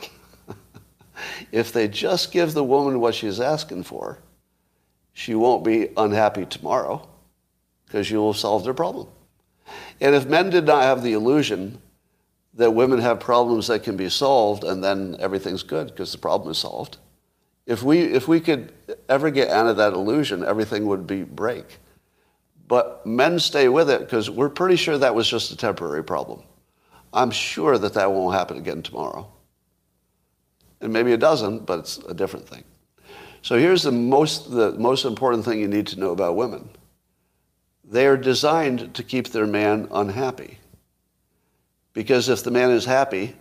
[1.52, 4.18] if they just give the woman what she's asking for,
[5.20, 7.06] she won't be unhappy tomorrow
[7.84, 9.06] because you will solve their problem.
[10.00, 11.82] And if men did not have the illusion
[12.54, 16.50] that women have problems that can be solved and then everything's good because the problem
[16.50, 16.96] is solved,
[17.66, 18.72] if we, if we could
[19.10, 21.66] ever get out of that illusion, everything would be break.
[22.66, 26.44] But men stay with it because we're pretty sure that was just a temporary problem.
[27.12, 29.30] I'm sure that that won't happen again tomorrow.
[30.80, 32.64] And maybe it doesn't, but it's a different thing.
[33.42, 36.68] So here's the most, the most important thing you need to know about women.
[37.84, 40.58] They are designed to keep their man unhappy.
[41.92, 43.34] Because if the man is happy,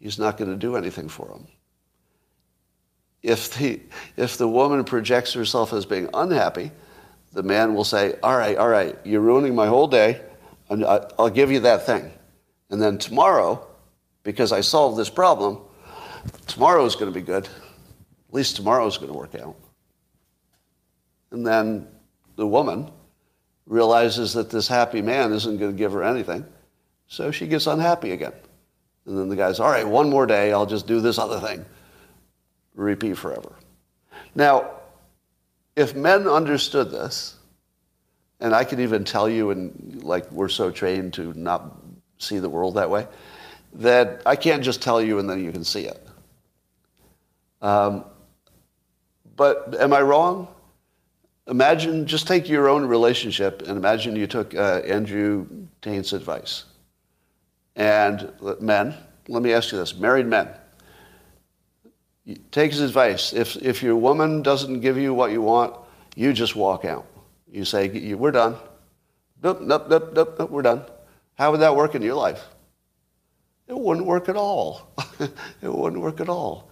[0.00, 1.46] he's not going to do anything for him.
[3.22, 3.80] If the,
[4.16, 6.70] if the woman projects herself as being unhappy,
[7.32, 10.20] the man will say, All right, all right, you're ruining my whole day.
[10.70, 12.10] I'll give you that thing.
[12.70, 13.66] And then tomorrow,
[14.22, 15.60] because I solved this problem,
[16.46, 17.48] tomorrow is going to be good.
[18.28, 19.56] At least tomorrow is going to work out.
[21.30, 21.88] And then
[22.36, 22.90] the woman
[23.66, 26.44] realizes that this happy man isn't going to give her anything.
[27.08, 28.32] So she gets unhappy again.
[29.06, 31.64] And then the guy's, all right, one more day, I'll just do this other thing.
[32.74, 33.52] Repeat forever.
[34.34, 34.70] Now,
[35.76, 37.36] if men understood this,
[38.40, 41.76] and I could even tell you, and like we're so trained to not
[42.18, 43.06] see the world that way,
[43.74, 46.06] that I can't just tell you and then you can see it.
[47.62, 48.04] Um,
[49.36, 50.48] but am I wrong?
[51.48, 55.46] Imagine, just take your own relationship and imagine you took uh, Andrew
[55.80, 56.64] Taint's advice.
[57.76, 58.94] And men,
[59.28, 60.48] let me ask you this married men,
[62.50, 63.32] take his advice.
[63.32, 65.76] If, if your woman doesn't give you what you want,
[66.16, 67.06] you just walk out.
[67.50, 68.56] You say, We're done.
[69.42, 70.82] Nope, nope, nope, nope, nope, we're done.
[71.34, 72.42] How would that work in your life?
[73.68, 74.88] It wouldn't work at all.
[75.20, 76.70] it wouldn't work at all.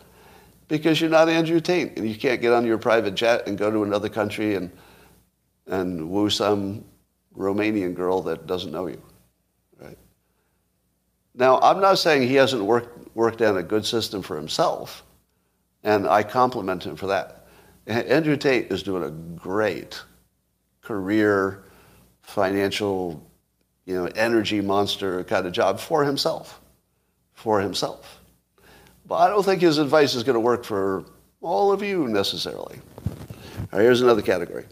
[0.68, 3.70] Because you're not Andrew Tate and you can't get on your private jet and go
[3.70, 4.70] to another country and,
[5.66, 6.84] and woo some
[7.36, 9.02] Romanian girl that doesn't know you.
[9.78, 9.98] Right?
[11.34, 15.04] Now, I'm not saying he hasn't worked, worked out a good system for himself,
[15.82, 17.46] and I compliment him for that.
[17.86, 20.00] Andrew Tate is doing a great
[20.80, 21.64] career,
[22.22, 23.30] financial
[23.84, 26.60] you know, energy monster kind of job for himself.
[27.34, 28.20] For himself.
[29.06, 31.04] But I don't think his advice is going to work for
[31.40, 32.78] all of you necessarily.
[33.70, 34.64] Here's another category.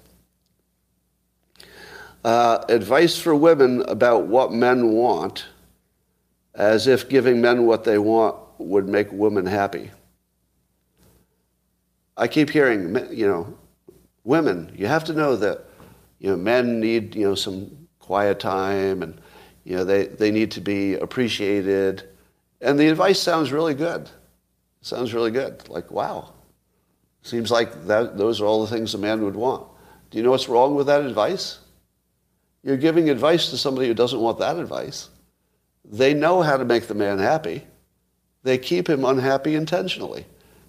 [2.25, 5.47] Uh, advice for women about what men want,
[6.55, 9.91] as if giving men what they want would make women happy.
[12.17, 13.59] I keep hearing, you know,
[14.23, 15.65] women, you have to know that,
[16.21, 19.19] you know, men need, you know, some quiet time and
[19.65, 22.03] you know they, they need to be appreciated.
[22.61, 24.11] And the advice sounds really good.
[24.83, 25.69] Sounds really good.
[25.69, 26.33] Like, wow.
[27.23, 29.67] Seems like that, those are all the things a man would want.
[30.11, 31.61] Do you know what's wrong with that advice?
[32.63, 35.09] You're giving advice to somebody who doesn't want that advice.
[35.85, 37.67] They know how to make the man happy.
[38.43, 40.27] They keep him unhappy intentionally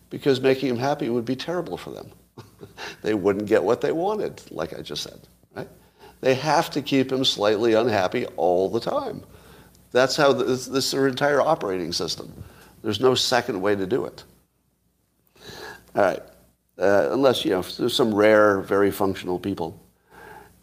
[0.10, 2.12] because making him happy would be terrible for them.
[3.02, 5.20] they wouldn't get what they wanted, like I just said.
[5.56, 5.70] Right?
[6.22, 9.24] They have to keep him slightly unhappy all the time.
[9.92, 12.32] That's how this, this is their entire operating system.
[12.84, 14.24] There's no second way to do it.
[15.96, 16.22] All right.
[16.78, 19.80] Uh, unless, you know, there's some rare, very functional people.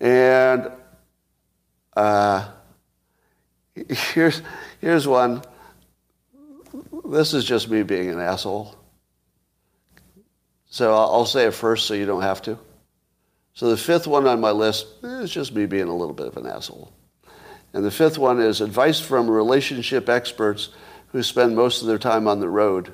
[0.00, 0.70] And
[1.96, 2.48] uh,
[3.88, 4.42] here's,
[4.80, 5.42] here's one.
[7.04, 8.76] This is just me being an asshole.
[10.66, 12.58] So I'll, I'll say it first so you don't have to.
[13.54, 16.36] So the fifth one on my list is just me being a little bit of
[16.36, 16.92] an asshole.
[17.72, 20.70] And the fifth one is advice from relationship experts
[21.12, 22.92] who spend most of their time on the road.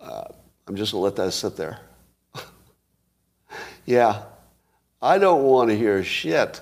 [0.00, 0.24] Uh,
[0.66, 1.78] I'm just going to let that sit there.
[3.84, 4.22] yeah,
[5.02, 6.60] I don't want to hear shit.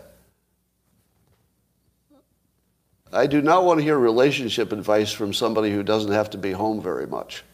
[3.13, 6.53] I do not want to hear relationship advice from somebody who doesn't have to be
[6.53, 7.45] home very much.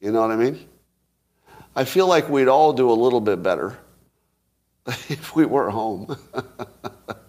[0.00, 0.68] You know what I mean?
[1.74, 3.78] I feel like we'd all do a little bit better
[4.86, 6.16] if we were home.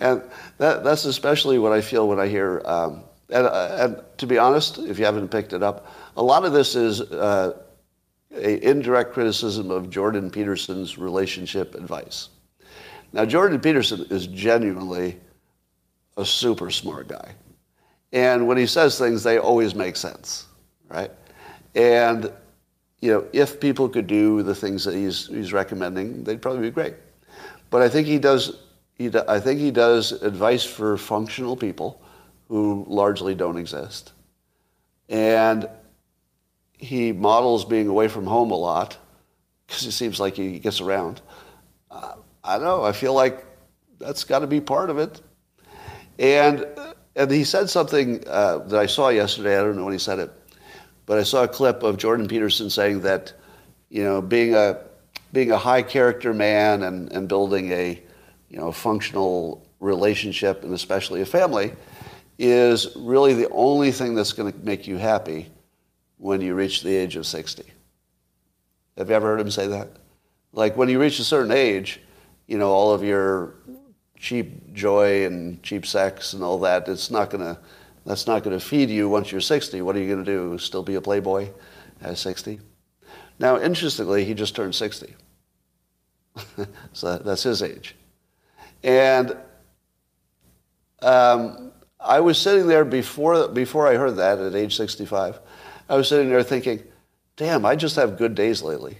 [0.00, 0.22] and
[0.58, 4.38] that, that's especially what I feel when I hear, um, and, uh, and, to be
[4.38, 7.58] honest, if you haven't picked it up, a lot of this is uh,
[8.34, 12.28] a indirect criticism of Jordan Peterson's relationship advice.
[13.12, 15.18] Now, Jordan Peterson is genuinely
[16.16, 17.34] a super smart guy.
[18.12, 20.46] And when he says things, they always make sense,
[20.88, 21.10] right?
[21.74, 22.30] And,
[23.00, 26.70] you know, if people could do the things that he's, he's recommending, they'd probably be
[26.70, 26.94] great.
[27.70, 28.58] But I think he does
[28.94, 32.00] he, I think he does advice for functional people
[32.48, 34.12] who largely don't exist.
[35.08, 35.68] And
[36.72, 38.98] he models being away from home a lot
[39.66, 41.20] because it seems like he gets around.
[41.90, 42.14] Uh,
[42.44, 42.82] I don't know.
[42.82, 43.44] I feel like
[43.98, 45.20] that's got to be part of it.
[46.18, 46.66] And,
[47.16, 49.58] and he said something uh, that I saw yesterday.
[49.58, 50.30] I don't know when he said it,
[51.06, 53.32] but I saw a clip of Jordan Peterson saying that,
[53.88, 54.78] you know, being a,
[55.32, 58.02] being a high character man and, and building a,
[58.52, 61.72] you know, functional relationship and especially a family
[62.38, 65.50] is really the only thing that's going to make you happy
[66.18, 67.64] when you reach the age of 60.
[68.98, 69.88] Have you ever heard him say that?
[70.52, 72.00] Like when you reach a certain age,
[72.46, 73.54] you know, all of your
[74.18, 77.58] cheap joy and cheap sex and all that, it's not going to,
[78.04, 79.80] that's not going to feed you once you're 60.
[79.80, 80.58] What are you going to do?
[80.58, 81.48] Still be a playboy
[82.02, 82.60] at 60?
[83.38, 85.14] Now, interestingly, he just turned 60.
[86.92, 87.96] so that's his age.
[88.82, 89.36] And
[91.00, 95.38] um, I was sitting there before, before I heard that at age 65.
[95.88, 96.82] I was sitting there thinking,
[97.36, 98.98] damn, I just have good days lately.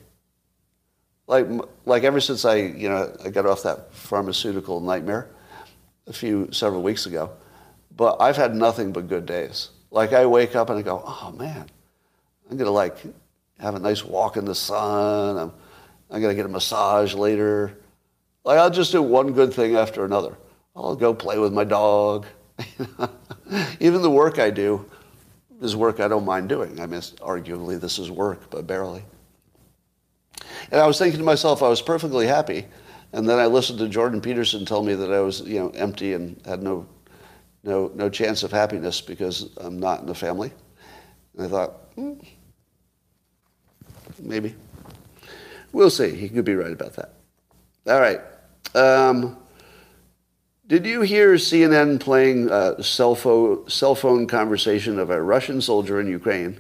[1.27, 1.47] Like,
[1.85, 5.31] like ever since I, you know, I got off that pharmaceutical nightmare
[6.07, 7.31] a few, several weeks ago.
[7.97, 9.71] But I've had nothing but good days.
[9.91, 11.67] Like I wake up and I go, oh man,
[12.51, 12.97] I'm going to like
[13.59, 15.37] have a nice walk in the sun.
[15.37, 15.53] I'm,
[16.11, 17.79] I'm going to get a massage later.
[18.45, 20.37] Like I'll just do one good thing after another.
[20.75, 22.27] I'll go play with my dog.
[23.81, 24.85] Even the work I do
[25.61, 26.81] is work I don't mind doing.
[26.81, 29.05] I mean, arguably this is work, but barely.
[30.71, 32.67] And I was thinking to myself, I was perfectly happy.
[33.13, 36.15] And then I listened to Jordan Peterson tell me that I was, you know, empty
[36.15, 36.87] and had no,
[37.63, 40.51] no, no chance of happiness because I'm not in the family.
[41.37, 42.15] And I thought, hmm,
[44.19, 44.55] maybe.
[45.73, 46.15] We'll see.
[46.15, 47.15] He could be right about that.
[47.87, 48.21] All right.
[48.75, 49.37] Um,
[50.67, 56.01] did you hear CNN playing a cell phone, cell phone conversation of a Russian soldier
[56.01, 56.59] in Ukraine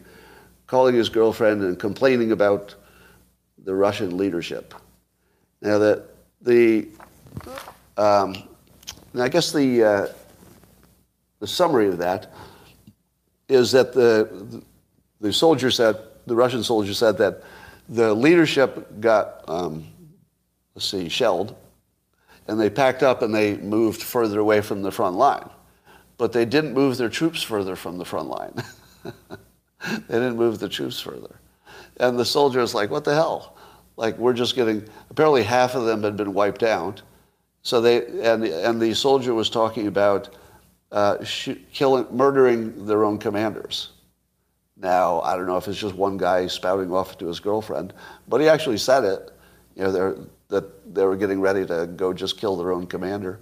[0.67, 2.75] calling his girlfriend and complaining about
[3.65, 4.75] the Russian leadership?
[5.63, 6.09] Now, that
[6.43, 6.89] the,
[7.97, 8.37] um,
[9.19, 10.07] I guess the, uh,
[11.39, 12.35] the summary of that
[13.49, 14.63] is that the,
[15.21, 15.97] the soldier said,
[16.27, 17.43] the Russian soldier said that
[17.89, 19.87] the leadership got, um,
[20.75, 21.57] let's see, shelled
[22.49, 25.49] and they packed up and they moved further away from the front line.
[26.19, 28.55] But they didn't move their troops further from the front line.
[29.05, 29.11] they
[30.09, 31.37] didn't move the troops further.
[31.99, 33.57] And the soldier soldiers like, what the hell?
[33.97, 37.03] Like we're just getting apparently half of them had been wiped out.
[37.63, 40.35] So they and and the soldier was talking about
[40.91, 41.19] uh,
[41.73, 43.91] killing, murdering their own commanders.
[44.77, 47.93] Now I don't know if it's just one guy spouting off to his girlfriend,
[48.27, 49.31] but he actually said it
[49.77, 50.17] You know, they're,
[50.53, 53.41] that they were getting ready to go just kill their own commander.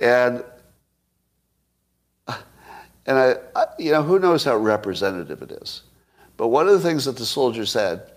[0.00, 0.44] And,
[3.06, 5.82] and I, I, you know, who knows how representative it is.
[6.36, 8.10] But one of the things that the soldier said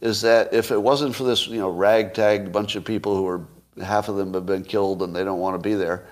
[0.00, 3.46] is that if it wasn't for this, you know, ragtag bunch of people who are,
[3.82, 6.06] half of them have been killed and they don't want to be there,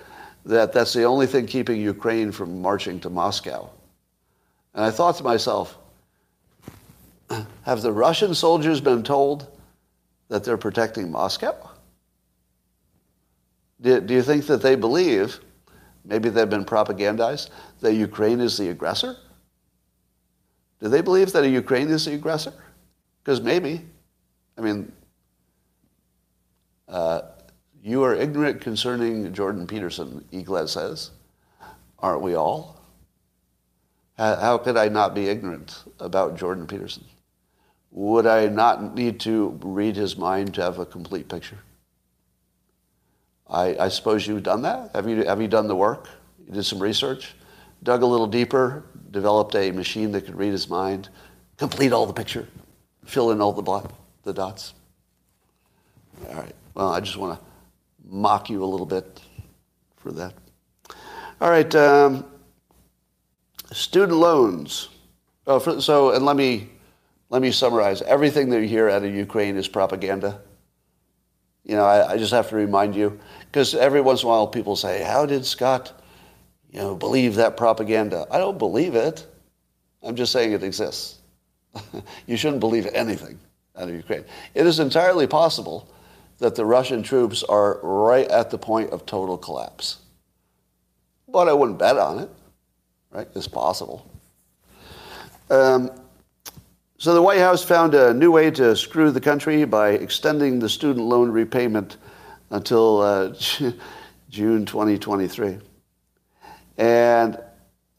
[0.45, 3.71] that that's the only thing keeping Ukraine from marching to Moscow.
[4.75, 5.79] And I thought to myself,
[7.63, 9.54] have the Russian soldiers been told
[10.29, 11.55] that they're protecting Moscow?
[13.81, 15.41] Do, do you think that they believe,
[16.05, 17.51] maybe they've been propagandized,
[17.81, 19.17] that Ukraine is the aggressor?
[20.81, 22.53] Do they believe that Ukraine is the aggressor?
[23.23, 23.83] Because maybe.
[24.57, 24.93] I mean,
[26.89, 27.23] uh,
[27.83, 31.11] you are ignorant concerning Jordan Peterson, Eaglet says.
[31.99, 32.81] Aren't we all?
[34.17, 37.05] How could I not be ignorant about Jordan Peterson?
[37.95, 41.59] Would I not need to read his mind to have a complete picture?
[43.49, 44.91] I, I suppose you've done that.
[44.97, 46.09] Have you, have you done the work?
[46.45, 47.37] You did some research,
[47.85, 51.09] dug a little deeper, developed a machine that could read his mind,
[51.57, 52.49] complete all the picture,
[53.05, 53.93] fill in all the, block,
[54.25, 54.75] the dots.
[56.29, 56.55] All right.
[56.75, 57.47] Well, I just want to
[58.09, 59.21] mock you a little bit
[59.99, 60.35] for that.
[61.41, 61.73] All right.
[61.77, 62.25] Um,
[63.71, 64.89] student loans.
[65.47, 66.71] Oh, for, so, and let me
[67.35, 68.01] let me summarize.
[68.01, 70.41] Everything that you hear out of Ukraine is propaganda.
[71.65, 74.47] You know, I, I just have to remind you because every once in a while
[74.47, 76.01] people say, "How did Scott,
[76.71, 79.27] you know, believe that propaganda?" I don't believe it.
[80.01, 81.19] I'm just saying it exists.
[82.29, 83.41] you shouldn't believe anything
[83.75, 84.25] out of Ukraine.
[84.55, 85.93] It is entirely possible
[86.39, 89.99] that the Russian troops are right at the point of total collapse.
[91.27, 92.31] But I wouldn't bet on it,
[93.11, 93.27] right?
[93.35, 94.09] It's possible.
[95.51, 95.91] Um,
[97.05, 100.71] so the White House found a new way to screw the country by extending the
[100.71, 101.99] student loan repayment
[102.49, 103.35] until uh,
[104.31, 105.59] June 2023.
[106.79, 107.39] And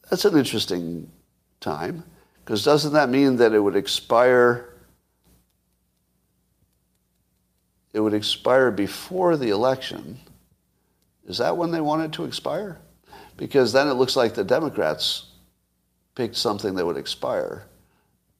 [0.09, 1.11] that's an interesting
[1.59, 2.03] time
[2.43, 4.73] because doesn't that mean that it would expire
[7.93, 10.17] it would expire before the election?
[11.27, 12.79] Is that when they want it to expire?
[13.37, 15.27] Because then it looks like the Democrats
[16.15, 17.67] picked something that would expire.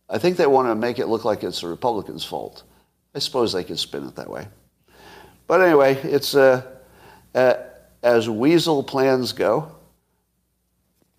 [0.10, 2.64] I think they want to make it look like it's the Republicans' fault.
[3.14, 4.48] I suppose they could spin it that way.
[5.48, 6.64] But anyway, it's uh,
[7.34, 7.56] uh,
[8.04, 9.72] as weasel plans go.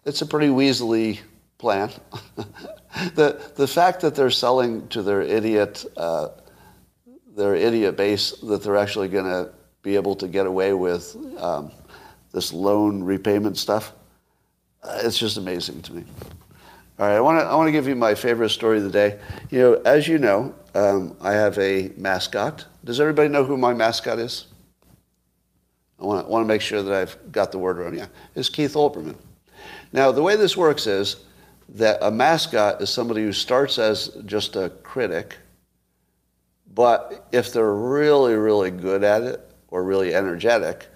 [0.05, 1.18] It's a pretty weaselly
[1.59, 1.91] plan.
[3.14, 6.28] the the fact that they're selling to their idiot uh,
[7.37, 11.70] their idiot base that they're actually going to be able to get away with um,
[12.32, 13.93] this loan repayment stuff.
[14.82, 16.05] Uh, it's just amazing to me.
[16.99, 18.90] All right, I want to I want to give you my favorite story of the
[18.90, 19.18] day.
[19.51, 22.64] You know, as you know, um, I have a mascot.
[22.84, 24.47] Does everybody know who my mascot is?
[26.01, 27.97] I want to, want to make sure that I've got the word around.
[27.97, 29.16] Yeah, it's Keith Olbermann.
[29.92, 31.16] Now, the way this works is
[31.70, 35.36] that a mascot is somebody who starts as just a critic
[36.76, 40.86] but if they're really, really good at it, or really energetic,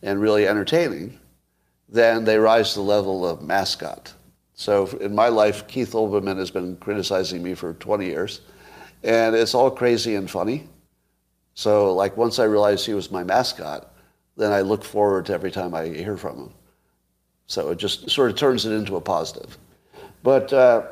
[0.00, 1.18] and really entertaining,
[1.88, 4.14] then they rise to the level of mascot.
[4.54, 8.40] So in my life, Keith Olbermann has been criticizing me for 20 years,
[9.02, 10.68] and it's all crazy and funny.
[11.54, 13.92] So like once I realized he was my mascot,
[14.36, 16.54] then I look forward to every time I hear from him.
[17.46, 19.58] So it just sort of turns it into a positive.
[20.22, 20.82] But uh,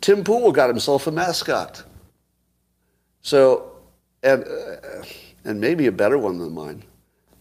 [0.00, 1.82] Tim Pool got himself a mascot.
[3.22, 3.70] So
[4.22, 5.02] and, uh,
[5.44, 6.82] and maybe a better one than mine.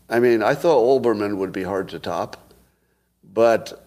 [0.09, 2.53] I mean, I thought Olbermann would be hard to top,
[3.33, 3.85] but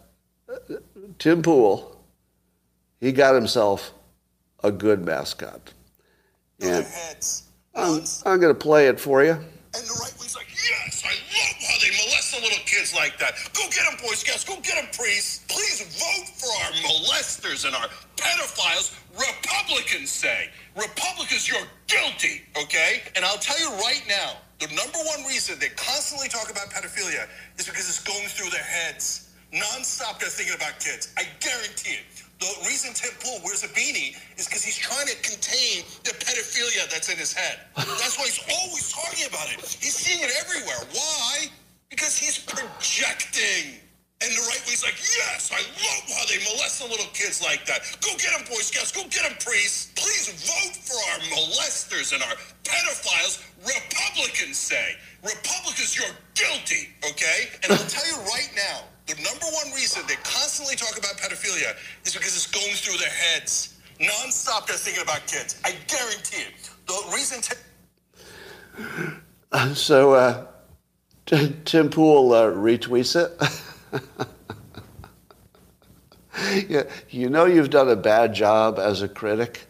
[0.48, 0.76] uh,
[1.22, 2.02] Tim Pool,
[2.98, 3.94] he got himself
[4.64, 5.72] a good mascot.
[6.58, 6.84] And
[7.76, 9.30] I'm, I'm going to play it for you.
[9.30, 13.20] And the right wing's like, yes, I love how they molest the little kids like
[13.20, 13.34] that.
[13.54, 14.42] Go get them, Boy Scouts.
[14.42, 15.46] Go get them, priests.
[15.46, 18.98] Please vote for our molesters and our pedophiles.
[19.14, 20.50] Republicans say.
[20.74, 23.02] Republicans, you're guilty, okay?
[23.14, 27.28] And I'll tell you right now, the number one reason they constantly talk about pedophilia
[27.60, 29.28] is because it's going through their heads.
[29.52, 31.12] Nonstop, they're thinking about kids.
[31.20, 32.24] I guarantee it.
[32.40, 36.88] The reason Tim Pool wears a beanie is because he's trying to contain the pedophilia
[36.90, 37.60] that's in his head.
[37.76, 39.60] That's why he's always talking about it.
[39.62, 40.82] He's seeing it everywhere.
[40.90, 41.46] Why?
[41.88, 43.78] Because he's projecting.
[44.22, 47.66] And the right wing's like, yes, I love how they molest the little kids like
[47.66, 47.82] that.
[48.02, 48.90] Go get them, Boy Scouts.
[48.90, 49.94] Go get them, priests.
[49.94, 52.34] Please vote for our molesters and our
[52.66, 53.42] pedophiles.
[53.62, 54.94] Republicans say.
[55.22, 57.54] Republicans, you're guilty, okay?
[57.62, 61.76] And I'll tell you right now, the number one reason they constantly talk about pedophilia
[62.04, 63.78] is because it's going through their heads.
[64.00, 65.60] Nonstop, they're thinking about kids.
[65.64, 66.70] I guarantee it.
[66.86, 67.40] The reason.
[67.42, 67.56] T-
[69.74, 70.46] So uh,
[71.26, 73.32] T- Tim Pool uh, retweets it.
[76.70, 79.66] yeah, you know you've done a bad job as a critic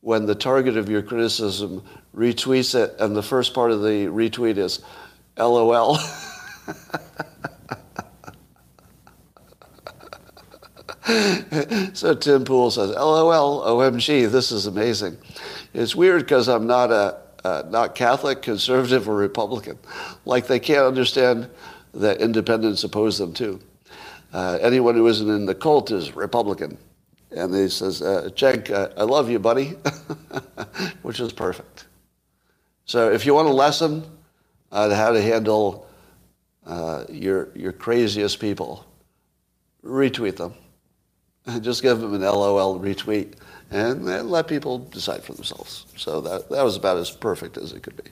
[0.00, 1.82] when the target of your criticism
[2.16, 4.80] retweets it and the first part of the retweet is
[5.38, 5.98] LOL.
[11.94, 15.16] so Tim Pool says, LOL, OMG, this is amazing.
[15.72, 17.18] It's weird because I'm not a
[17.70, 19.78] not Catholic, conservative, or Republican.
[20.24, 21.48] Like they can't understand
[21.94, 23.60] that independents oppose them too.
[24.32, 26.76] Uh, anyone who isn't in the cult is Republican.
[27.30, 29.68] And he says, uh, uh, I love you, buddy,
[31.02, 31.86] which is perfect.
[32.84, 34.04] So if you want a lesson
[34.72, 35.86] on how to handle
[36.66, 38.84] uh, your, your craziest people,
[39.84, 40.54] retweet them.
[41.60, 43.34] Just give them an LOL retweet
[43.70, 45.86] and let people decide for themselves.
[45.96, 48.10] So that, that was about as perfect as it could be.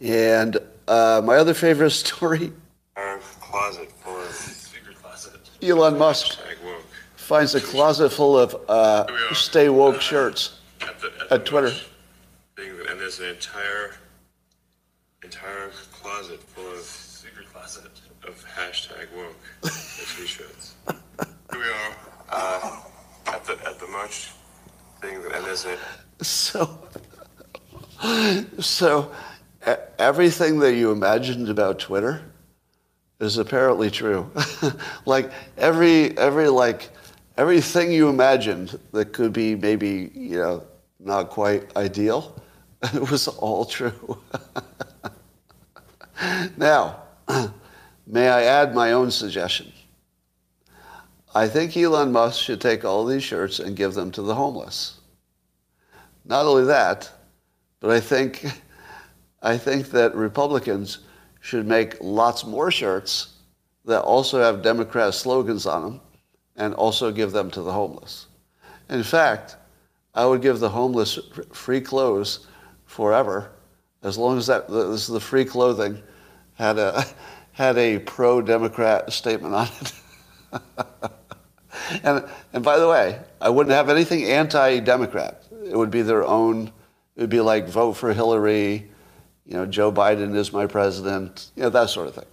[0.00, 2.52] And uh, my other favorite story
[2.96, 5.50] Our closet full of secret closet.
[5.62, 6.38] Elon Musk
[7.16, 11.70] finds a closet full of uh, stay woke shirts At, the, at the Twitter.
[12.56, 13.92] Thing, and there's an entire
[15.22, 17.84] entire closet full of secret closet
[18.26, 19.36] of hashtag woke
[20.16, 20.61] t-shirts.
[21.62, 21.96] We are
[22.30, 22.80] uh,
[23.26, 24.30] at the at the merch
[25.00, 25.78] thing, and there's a
[26.20, 26.78] So,
[28.58, 29.12] so
[29.98, 32.20] everything that you imagined about Twitter
[33.20, 34.28] is apparently true.
[35.06, 36.90] like every every like
[37.36, 40.64] everything you imagined that could be maybe you know
[40.98, 42.42] not quite ideal,
[42.82, 44.18] it was all true.
[46.56, 47.02] now,
[48.08, 49.71] may I add my own suggestion?
[51.34, 55.00] I think Elon Musk should take all these shirts and give them to the homeless.
[56.24, 57.10] Not only that,
[57.80, 58.44] but I think,
[59.42, 60.98] I think that Republicans
[61.40, 63.34] should make lots more shirts
[63.84, 66.00] that also have Democrat slogans on them
[66.56, 68.26] and also give them to the homeless.
[68.90, 69.56] In fact,
[70.14, 71.18] I would give the homeless
[71.52, 72.46] free clothes
[72.84, 73.52] forever
[74.02, 76.02] as long as that this, the free clothing
[76.54, 77.04] had a,
[77.52, 79.92] had a pro-Democrat statement on it.
[82.02, 85.44] And, and by the way, I wouldn't have anything anti-Democrat.
[85.64, 86.68] It would be their own,
[87.16, 88.90] it would be like vote for Hillary,
[89.46, 92.26] you know, Joe Biden is my president, you know, that sort of thing.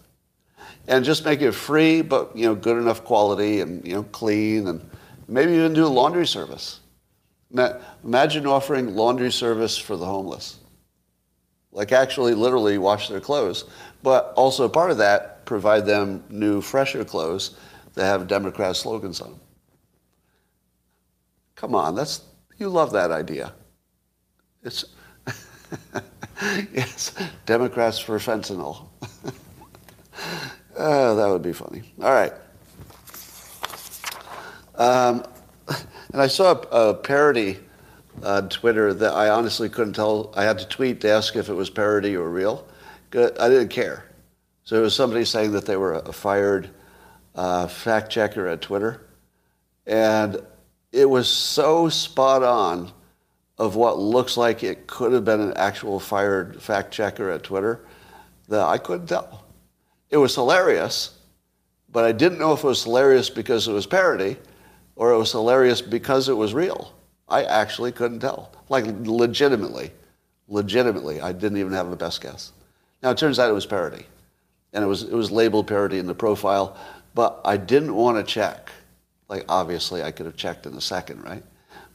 [0.88, 4.68] And just make it free, but, you know, good enough quality and, you know, clean
[4.68, 4.88] and
[5.28, 6.80] maybe even do laundry service.
[7.52, 10.60] Ma- Imagine offering laundry service for the homeless.
[11.72, 13.66] Like actually literally wash their clothes.
[14.02, 17.56] But also part of that, provide them new, fresher clothes
[17.96, 19.40] that have Democrat slogans on them.
[21.60, 22.22] Come on, that's
[22.58, 23.54] you love that idea.
[24.64, 24.86] It's
[26.74, 27.14] yes,
[27.46, 28.88] Democrats for fentanyl.
[30.78, 31.84] oh, that would be funny.
[32.02, 32.32] All right.
[34.76, 35.26] Um,
[36.14, 37.60] and I saw a, a parody
[38.24, 40.34] on Twitter that I honestly couldn't tell.
[40.38, 42.66] I had to tweet to ask if it was parody or real.
[43.14, 44.06] I didn't care.
[44.64, 46.70] So it was somebody saying that they were a fired
[47.36, 49.02] uh, fact checker at Twitter.
[49.86, 50.42] And
[50.92, 52.92] it was so spot on
[53.58, 57.86] of what looks like it could have been an actual fired fact checker at Twitter
[58.48, 59.44] that I couldn't tell.
[60.10, 61.18] It was hilarious,
[61.92, 64.38] but I didn't know if it was hilarious because it was parody
[64.96, 66.94] or it was hilarious because it was real.
[67.28, 68.52] I actually couldn't tell.
[68.70, 69.92] Like legitimately,
[70.48, 72.52] legitimately, I didn't even have a best guess.
[73.04, 74.06] Now it turns out it was parody.
[74.74, 76.78] And it was it was labeled parody in the profile,
[77.16, 78.72] but I didn't want to check.
[79.30, 81.44] Like obviously I could have checked in a second, right?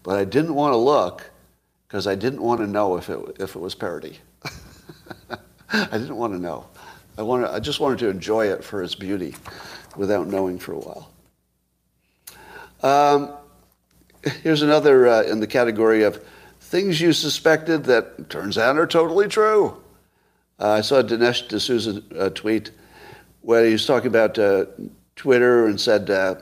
[0.02, 1.30] But I didn't want to look
[1.88, 4.18] because I didn't want to know if it if it was parody.
[5.72, 6.66] I didn't want to know.
[7.18, 9.34] I wanted I just wanted to enjoy it for its beauty
[9.96, 11.10] without knowing for a while.
[12.82, 13.32] Um,
[14.42, 16.24] here's another uh, in the category of
[16.60, 19.82] things you suspected that turns out are totally true.
[20.58, 22.70] Uh, I saw Dinesh D'Souza uh, tweet
[23.42, 24.66] where he was talking about uh,
[25.16, 26.36] Twitter and said uh,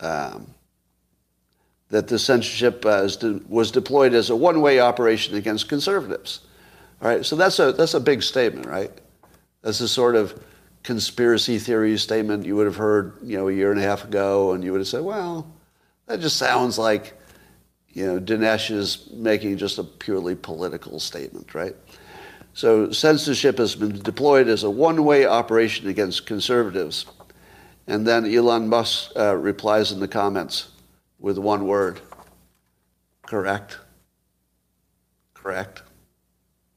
[0.00, 0.54] um,
[1.88, 3.08] that the censorship uh,
[3.48, 6.40] was deployed as a one-way operation against conservatives.
[7.00, 8.90] All right, so that's a that's a big statement, right?
[9.62, 10.42] That's a sort of
[10.82, 14.52] conspiracy theory statement you would have heard, you know, a year and a half ago,
[14.52, 15.52] and you would have said, well,
[16.06, 17.14] that just sounds like,
[17.88, 21.74] you know, Dinesh is making just a purely political statement, right?
[22.54, 27.04] So censorship has been deployed as a one-way operation against conservatives.
[27.86, 30.68] And then Elon Musk uh, replies in the comments
[31.18, 32.00] with one word.
[33.22, 33.78] Correct.
[35.34, 35.82] Correct.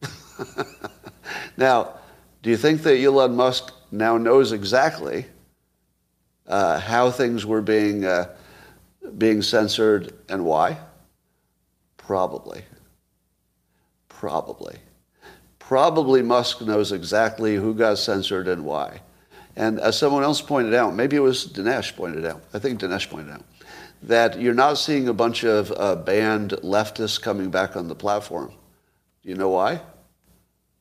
[1.57, 1.93] now,
[2.41, 5.25] do you think that Elon Musk now knows exactly
[6.47, 8.35] uh, how things were being uh,
[9.17, 10.77] being censored and why?
[11.97, 12.63] Probably.
[14.07, 14.77] Probably.
[15.59, 19.01] Probably Musk knows exactly who got censored and why.
[19.59, 23.09] And as someone else pointed out, maybe it was Dinesh pointed out, I think Dinesh
[23.09, 23.43] pointed out,
[24.03, 28.53] that you're not seeing a bunch of uh, banned leftists coming back on the platform.
[29.21, 29.81] Do you know why?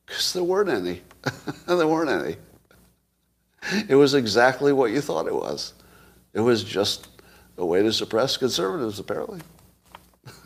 [0.05, 1.01] Because there weren't any.
[1.67, 2.37] there weren't any.
[3.89, 5.73] It was exactly what you thought it was.
[6.33, 7.09] It was just
[7.57, 9.41] a way to suppress conservatives, apparently.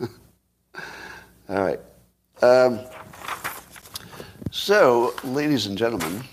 [1.48, 1.80] All right.
[2.42, 2.80] Um,
[4.50, 6.24] so, ladies and gentlemen,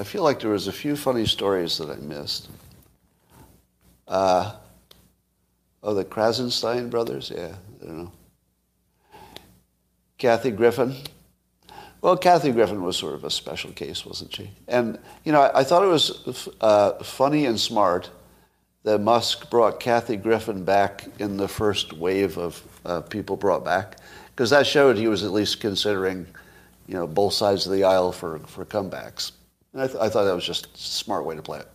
[0.00, 2.48] I feel like there was a few funny stories that I missed.
[4.08, 4.54] Uh,
[5.82, 7.30] oh, the Krassenstein brothers?
[7.30, 8.12] Yeah, I don't know.
[10.16, 10.94] Kathy Griffin.
[12.00, 14.50] Well, Kathy Griffin was sort of a special case, wasn't she?
[14.68, 18.08] And, you know, I, I thought it was uh, funny and smart
[18.84, 23.98] that Musk brought Kathy Griffin back in the first wave of uh, people brought back,
[24.30, 26.26] because that showed he was at least considering,
[26.86, 29.32] you know, both sides of the aisle for, for comebacks.
[29.72, 31.68] And I, th- I thought that was just a smart way to play it.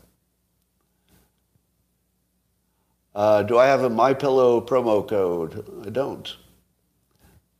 [3.14, 5.86] Uh, do I have a My Pillow promo code?
[5.86, 6.36] I don't.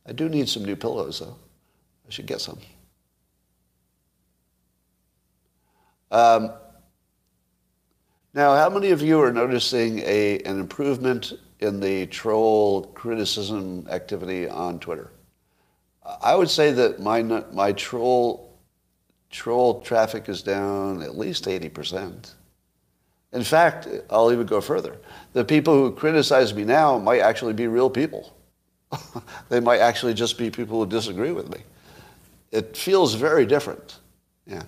[0.06, 1.36] I do need some new pillows, though.
[2.06, 2.58] I should get some.
[6.10, 6.52] Um,
[8.34, 14.46] now, how many of you are noticing a, an improvement in the troll criticism activity
[14.46, 15.10] on Twitter?
[16.22, 18.45] I would say that my, my troll,
[19.30, 22.32] troll traffic is down at least 80%.
[23.32, 24.96] In fact, I'll even go further.
[25.32, 28.34] The people who criticize me now might actually be real people.
[29.48, 31.58] they might actually just be people who disagree with me.
[32.52, 33.98] It feels very different.
[34.46, 34.62] Yeah.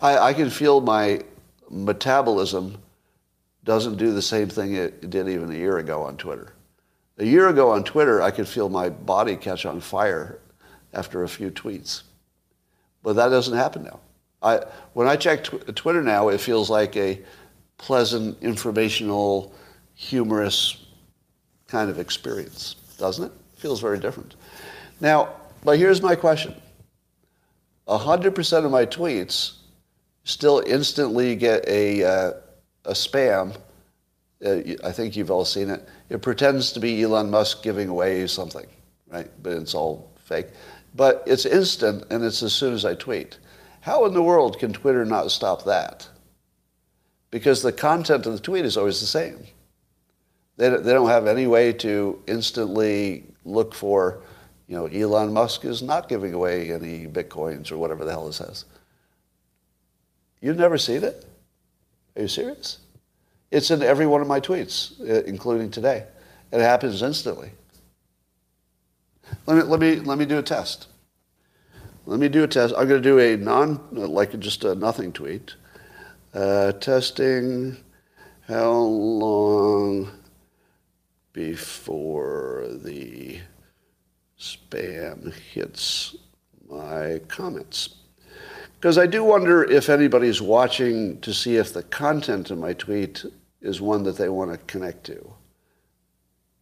[0.00, 1.22] I, I can feel my
[1.70, 2.78] metabolism
[3.64, 6.52] doesn't do the same thing it did even a year ago on Twitter.
[7.18, 10.38] A year ago on Twitter, I could feel my body catch on fire
[10.92, 12.02] after a few tweets.
[13.08, 14.00] But that doesn't happen now.
[14.42, 17.18] I, when I check tw- Twitter now, it feels like a
[17.78, 19.54] pleasant, informational,
[19.94, 20.84] humorous
[21.68, 23.32] kind of experience, doesn't it?
[23.54, 24.34] it feels very different.
[25.00, 25.30] Now,
[25.64, 26.54] but here's my question.
[27.86, 29.54] 100% of my tweets
[30.24, 32.32] still instantly get a, uh,
[32.84, 33.56] a spam.
[34.44, 35.88] Uh, I think you've all seen it.
[36.10, 38.66] It pretends to be Elon Musk giving away something,
[39.10, 39.30] right?
[39.42, 40.48] But it's all fake.
[40.98, 43.38] But it's instant and it's as soon as I tweet.
[43.82, 46.08] How in the world can Twitter not stop that?
[47.30, 49.38] Because the content of the tweet is always the same.
[50.56, 54.22] They, they don't have any way to instantly look for
[54.66, 58.32] you know, Elon Musk is not giving away any bitcoins or whatever the hell it
[58.32, 58.64] says.
[60.40, 61.24] You've never seen it?
[62.16, 62.78] Are you serious?
[63.52, 66.06] It's in every one of my tweets, uh, including today.
[66.52, 67.52] It happens instantly.
[69.48, 70.88] Let me, let me, let me do a test.
[72.04, 72.74] Let me do a test.
[72.76, 75.54] I'm going to do a non, like just a nothing tweet.
[76.34, 77.78] Uh, testing
[78.46, 80.10] how long
[81.32, 83.40] before the
[84.38, 86.14] spam hits
[86.68, 87.94] my comments.
[88.78, 93.24] Because I do wonder if anybody's watching to see if the content of my tweet
[93.62, 95.32] is one that they want to connect to.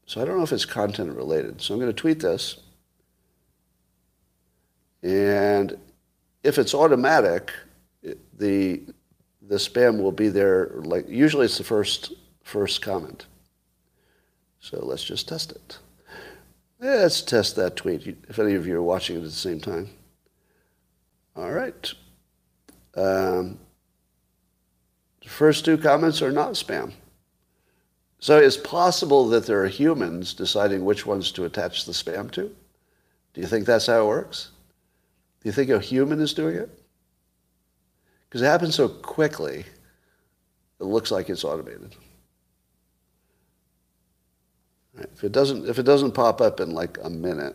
[0.06, 1.60] So I don't know if it's content related.
[1.60, 2.60] So I'm going to tweet this.
[5.06, 5.78] And
[6.42, 7.52] if it's automatic,
[8.36, 8.82] the,
[9.40, 10.72] the spam will be there.
[10.74, 13.26] Like Usually it's the first, first comment.
[14.58, 15.78] So let's just test it.
[16.80, 19.90] Let's test that tweet if any of you are watching it at the same time.
[21.36, 21.92] All right.
[22.96, 23.60] Um,
[25.22, 26.94] the first two comments are not spam.
[28.18, 32.50] So it's possible that there are humans deciding which ones to attach the spam to.
[33.34, 34.50] Do you think that's how it works?
[35.46, 36.68] Do you think a human is doing it?
[38.24, 39.64] Because it happens so quickly,
[40.80, 41.94] it looks like it's automated.
[44.98, 47.54] If it doesn't, if it doesn't pop up in like a minute,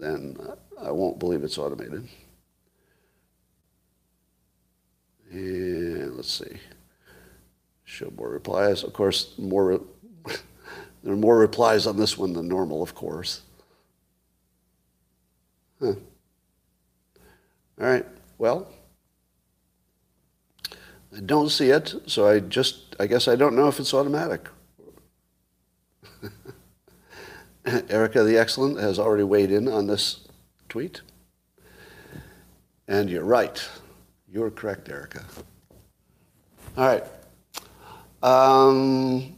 [0.00, 0.38] then
[0.82, 2.08] I won't believe it's automated.
[5.30, 6.58] And let's see.
[7.84, 8.82] Show more replies.
[8.82, 9.80] Of course, more.
[11.04, 13.42] there are more replies on this one than normal, of course.
[15.80, 15.94] Huh.
[17.80, 18.04] All right.
[18.36, 18.68] Well,
[21.16, 24.48] I don't see it, so I just, I guess I don't know if it's automatic.
[27.64, 30.28] Erica the Excellent has already weighed in on this
[30.68, 31.00] tweet.
[32.86, 33.66] And you're right.
[34.28, 35.24] You're correct, Erica.
[36.76, 37.04] All right.
[38.22, 39.36] Um,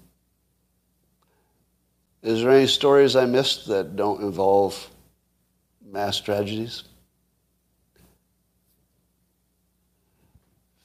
[2.23, 4.91] is there any stories I missed that don't involve
[5.85, 6.85] mass tragedies?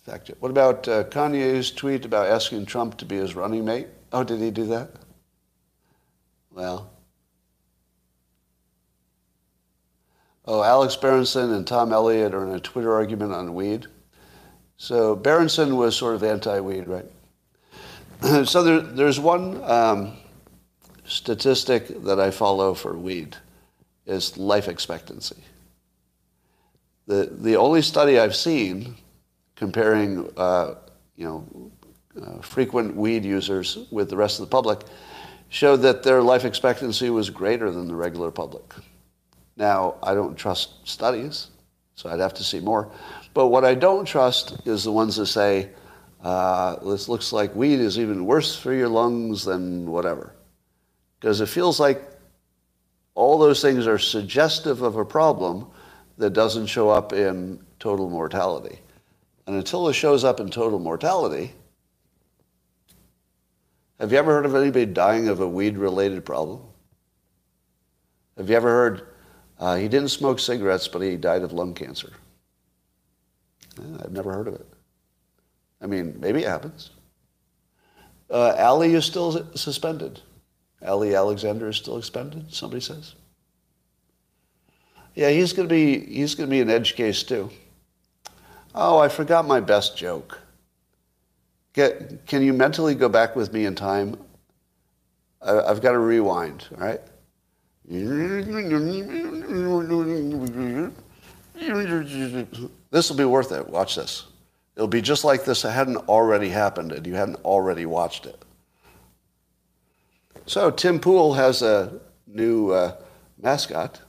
[0.08, 3.88] Fact, what about uh, Kanye's tweet about asking Trump to be his running mate?
[4.14, 4.90] Oh, did he do that?
[6.50, 6.90] Well.
[10.46, 13.88] Oh, Alex Berenson and Tom Elliott are in a Twitter argument on weed.
[14.78, 17.06] So Berenson was sort of anti-weed, right?
[18.48, 20.14] so there, there's one um,
[21.04, 23.36] statistic that I follow for weed
[24.06, 25.44] is life expectancy.
[27.08, 28.96] The, the only study I've seen
[29.58, 30.76] comparing, uh,
[31.18, 31.72] you know,
[32.22, 34.80] uh, frequent weed users with the rest of the public
[35.50, 38.74] showed that their life expectancy was greater than the regular public.
[39.58, 41.48] Now, I don't trust studies,
[41.96, 42.92] so I'd have to see more.
[43.34, 45.70] But what I don't trust is the ones that say,
[46.24, 50.34] uh, this looks like weed is even worse for your lungs than whatever.
[51.20, 52.04] Because it feels like
[53.16, 55.68] all those things are suggestive of a problem
[56.18, 58.80] that doesn't show up in total mortality.
[59.48, 61.54] And until it shows up in total mortality,
[64.00, 66.62] have you ever heard of anybody dying of a weed-related problem?
[68.38, 69.08] Have you ever heard
[69.58, 72.12] uh, he didn't smoke cigarettes, but he died of lung cancer?
[73.80, 74.68] Yeah, I've never heard of it.
[75.82, 76.92] I mean, maybe it happens.
[78.30, 80.20] Uh, Ali is still suspended.
[80.86, 82.54] Ali Alexander is still suspended.
[82.54, 83.16] Somebody says.
[85.16, 87.50] Yeah, he's going to be he's going to be an edge case too.
[88.80, 90.40] Oh, I forgot my best joke.
[91.74, 94.16] Get, can you mentally go back with me in time?
[95.42, 97.02] I, I've got to rewind, all right?
[102.92, 103.68] This will be worth it.
[103.68, 104.28] Watch this.
[104.76, 105.66] It'll be just like this.
[105.66, 108.46] It hadn't already happened and you hadn't already watched it.
[110.46, 112.96] So Tim Pool has a new uh,
[113.42, 114.00] mascot,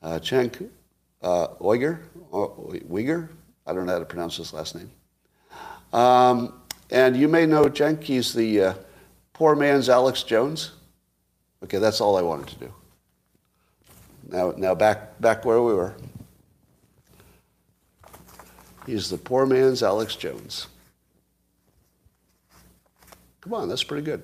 [0.00, 0.70] uh, Cenk
[1.22, 1.98] uh, Uygur,
[2.30, 3.30] Uygur.
[3.66, 4.90] I don't know how to pronounce his last name.
[5.92, 6.60] Um,
[6.90, 8.02] and you may know Cenk.
[8.02, 8.74] He's the uh,
[9.32, 10.72] poor man's Alex Jones.
[11.64, 12.74] Okay, that's all I wanted to do.
[14.28, 15.94] Now, now back, back where we were.
[18.86, 20.68] He's the poor man's Alex Jones.
[23.40, 24.22] Come on, that's pretty good.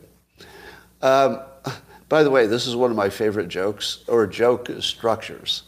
[1.01, 1.41] Um,
[2.09, 5.65] by the way, this is one of my favorite jokes or joke structures.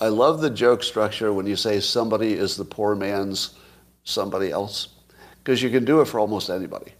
[0.00, 3.54] I love the joke structure when you say somebody is the poor man's
[4.04, 4.88] somebody else,
[5.38, 6.92] because you can do it for almost anybody.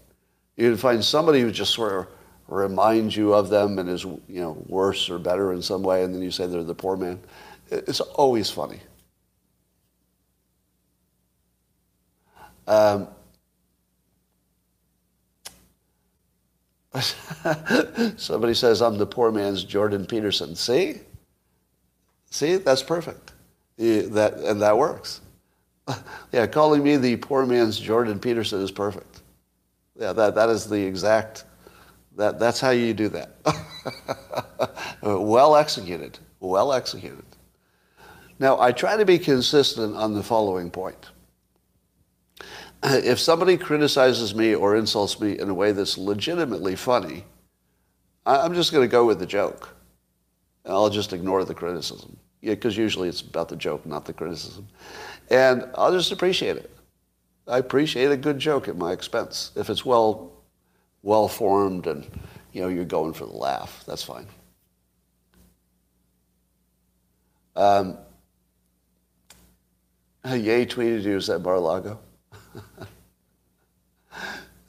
[0.55, 2.07] You can find somebody who just sort of
[2.47, 6.13] reminds you of them and is you know worse or better in some way, and
[6.13, 7.19] then you say they're the poor man.
[7.71, 8.79] It's always funny.
[12.67, 13.07] Um,
[18.17, 20.55] somebody says I'm the poor man's Jordan Peterson.
[20.55, 20.99] See,
[22.31, 23.33] see, that's perfect.
[23.77, 25.21] Eh, that and that works.
[26.31, 29.21] yeah, calling me the poor man's Jordan Peterson is perfect.
[29.99, 31.43] Yeah, that, that is the exact
[32.17, 33.31] that, that's how you do that.
[35.01, 36.19] well executed.
[36.39, 37.25] Well executed.
[38.39, 41.09] Now, I try to be consistent on the following point.
[42.83, 47.25] If somebody criticizes me or insults me in a way that's legitimately funny,
[48.25, 49.75] I'm just going to go with the joke.
[50.65, 52.17] I'll just ignore the criticism.
[52.41, 54.67] Yeah, because usually it's about the joke, not the criticism.
[55.29, 56.71] And I'll just appreciate it.
[57.47, 60.31] I appreciate a good joke at my expense if it's well
[61.03, 62.07] well formed and
[62.53, 63.83] you know you're going for the laugh.
[63.87, 64.27] That's fine.
[67.55, 67.97] Um,
[70.25, 71.99] Ye tweeted you at Mar-a-Lago.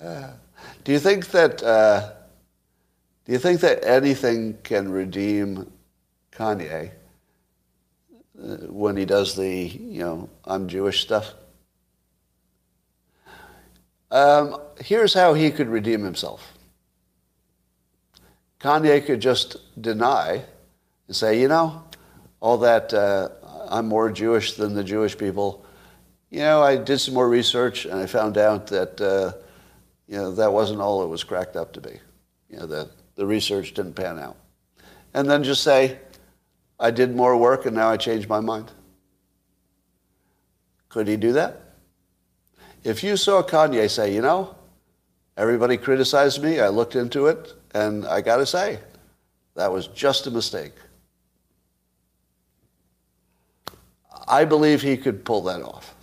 [0.01, 0.31] uh,
[0.83, 2.11] do you think that uh,
[3.25, 5.72] do you think that anything can redeem
[6.43, 6.91] Kanye
[8.43, 11.35] uh, when he does the you know I'm Jewish stuff?
[14.11, 16.53] Um, here's how he could redeem himself.
[18.61, 20.43] Kanye could just deny
[21.07, 21.85] and say, you know,
[22.41, 23.29] all that uh,
[23.69, 25.65] I'm more Jewish than the Jewish people.
[26.31, 29.33] You know, I did some more research and I found out that, uh,
[30.09, 32.01] you know, that wasn't all it was cracked up to be.
[32.51, 34.37] You know, that the research didn't pan out.
[35.15, 35.99] And then just say,
[36.83, 38.73] I did more work and now I changed my mind.
[40.89, 41.61] Could he do that?
[42.83, 44.57] If you saw Kanye say, you know,
[45.37, 48.81] everybody criticized me, I looked into it, and I got to say,
[49.55, 50.75] that was just a mistake.
[54.27, 55.95] I believe he could pull that off.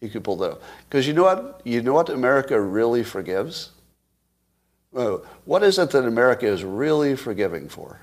[0.00, 0.58] He could pull that off.
[0.88, 1.60] Because you know what?
[1.64, 3.70] You know what America really forgives?
[4.90, 8.00] What is it that America is really forgiving for?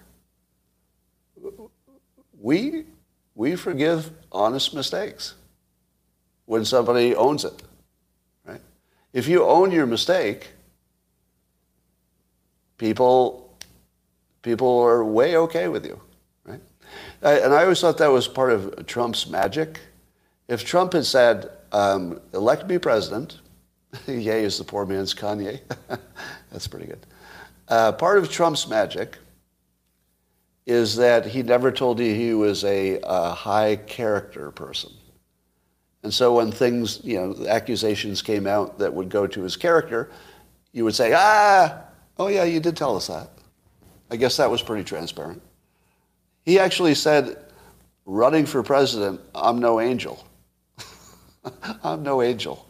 [2.45, 2.83] We,
[3.33, 5.33] we forgive honest mistakes
[6.45, 7.59] when somebody owns it.
[8.45, 8.61] Right?
[9.13, 10.49] If you own your mistake,
[12.77, 13.51] people,
[14.43, 15.99] people are way okay with you.
[16.43, 16.61] Right?
[17.23, 19.79] And I always thought that was part of Trump's magic.
[20.47, 23.39] If Trump had said, um, elect me president,
[24.07, 25.61] Ye is the poor man's Kanye.
[26.51, 27.07] That's pretty good.
[27.67, 29.17] Uh, part of Trump's magic
[30.65, 34.91] is that he never told you he was a, a high character person.
[36.03, 40.11] And so when things, you know, accusations came out that would go to his character,
[40.71, 41.81] you would say, ah,
[42.17, 43.29] oh yeah, you did tell us that.
[44.11, 45.41] I guess that was pretty transparent.
[46.43, 47.37] He actually said,
[48.05, 50.23] running for president, I'm no angel.
[51.83, 52.67] I'm no angel.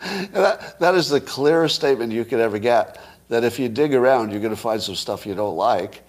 [0.00, 2.98] That, that is the clearest statement you could ever get,
[3.28, 6.02] that if you dig around, you're going to find some stuff you don't like,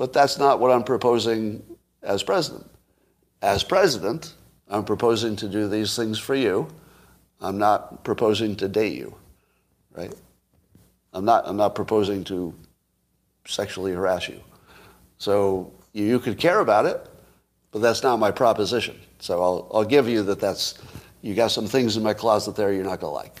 [0.00, 1.62] but that's not what I'm proposing
[2.02, 2.64] as president.
[3.42, 4.32] As president,
[4.66, 6.68] I'm proposing to do these things for you.
[7.38, 9.14] I'm not proposing to date you,
[9.92, 10.14] right?
[11.12, 12.54] I'm not, I'm not proposing to
[13.46, 14.40] sexually harass you.
[15.18, 17.06] So you, you could care about it,
[17.70, 18.98] but that's not my proposition.
[19.18, 20.78] So I'll, I'll give you that that's,
[21.20, 23.36] you got some things in my closet there you're not going to like.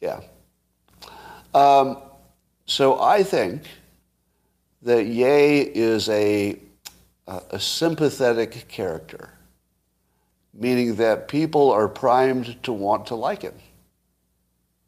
[0.00, 0.20] Yeah.
[1.52, 1.96] Um,
[2.66, 3.62] so I think
[4.82, 6.58] that Ye is a,
[7.26, 9.30] a sympathetic character,
[10.52, 13.54] meaning that people are primed to want to like him.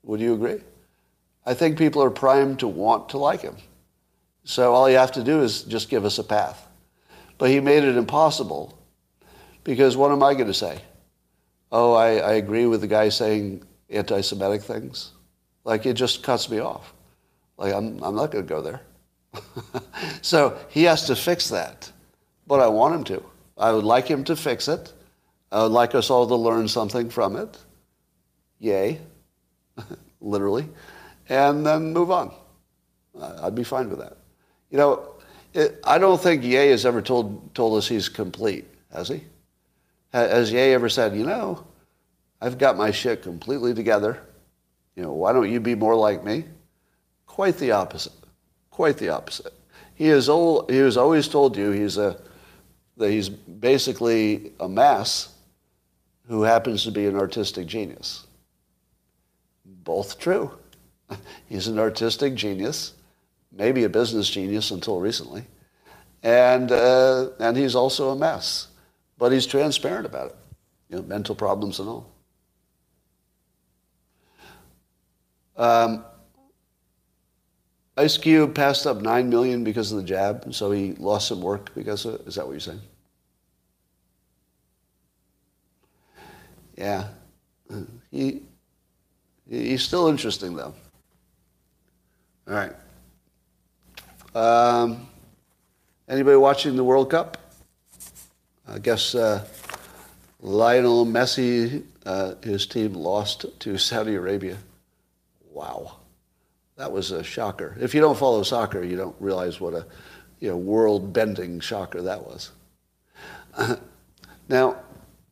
[0.02, 0.60] Would you agree?
[1.46, 3.56] I think people are primed to want to like him.
[4.44, 6.66] So all you have to do is just give us a path.
[7.38, 8.78] But he made it impossible
[9.64, 10.80] because what am I going to say?
[11.72, 15.12] Oh, I, I agree with the guy saying anti Semitic things.
[15.64, 16.92] Like it just cuts me off.
[17.56, 18.80] Like I'm, I'm not going to go there.
[20.22, 21.90] so he has to fix that.
[22.46, 23.22] But I want him to.
[23.56, 24.92] I would like him to fix it.
[25.52, 27.56] I would like us all to learn something from it.
[28.58, 29.00] Yay.
[30.20, 30.68] Literally.
[31.28, 32.32] And then move on.
[33.20, 34.16] I'd be fine with that.
[34.70, 35.14] You know,
[35.52, 39.22] it, I don't think Ye has ever told, told us he's complete, has he?
[40.12, 41.64] Has Ye ever said, you know,
[42.40, 44.20] I've got my shit completely together.
[44.96, 46.44] You know, why don't you be more like me?
[47.34, 48.12] Quite the opposite.
[48.70, 49.52] Quite the opposite.
[49.96, 52.16] He is old, he has always told you he's a
[52.96, 55.34] that he's basically a mass
[56.28, 58.28] who happens to be an artistic genius.
[59.64, 60.52] Both true.
[61.48, 62.94] He's an artistic genius,
[63.50, 65.42] maybe a business genius until recently,
[66.22, 68.68] and uh, and he's also a mess,
[69.18, 70.36] but he's transparent about it.
[70.88, 72.12] You know, mental problems and all.
[75.56, 76.04] Um,
[77.96, 81.72] Ice Cube passed up nine million because of the jab, so he lost some work
[81.74, 82.26] because of it.
[82.26, 82.80] Is that what you're saying?
[86.76, 87.06] Yeah,
[88.10, 88.42] he
[89.48, 90.74] he's still interesting though.
[92.48, 92.72] All right.
[94.34, 95.06] Um,
[96.08, 97.38] anybody watching the World Cup?
[98.66, 99.46] I guess uh,
[100.40, 104.58] Lionel Messi, uh, his team lost to Saudi Arabia.
[105.52, 105.98] Wow.
[106.76, 107.76] That was a shocker.
[107.80, 109.86] If you don't follow soccer, you don't realize what a
[110.40, 112.50] you know, world-bending shocker that was.
[114.48, 114.76] Now,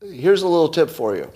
[0.01, 1.31] here's a little tip for you.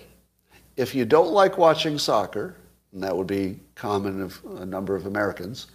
[0.77, 2.55] If you don't like watching soccer,
[2.93, 5.67] and that would be common of a number of Americans,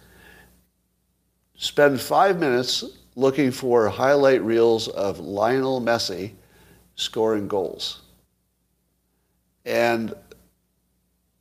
[1.55, 2.83] spend five minutes
[3.15, 6.31] looking for highlight reels of Lionel Messi
[6.95, 8.01] scoring goals.
[9.65, 10.15] And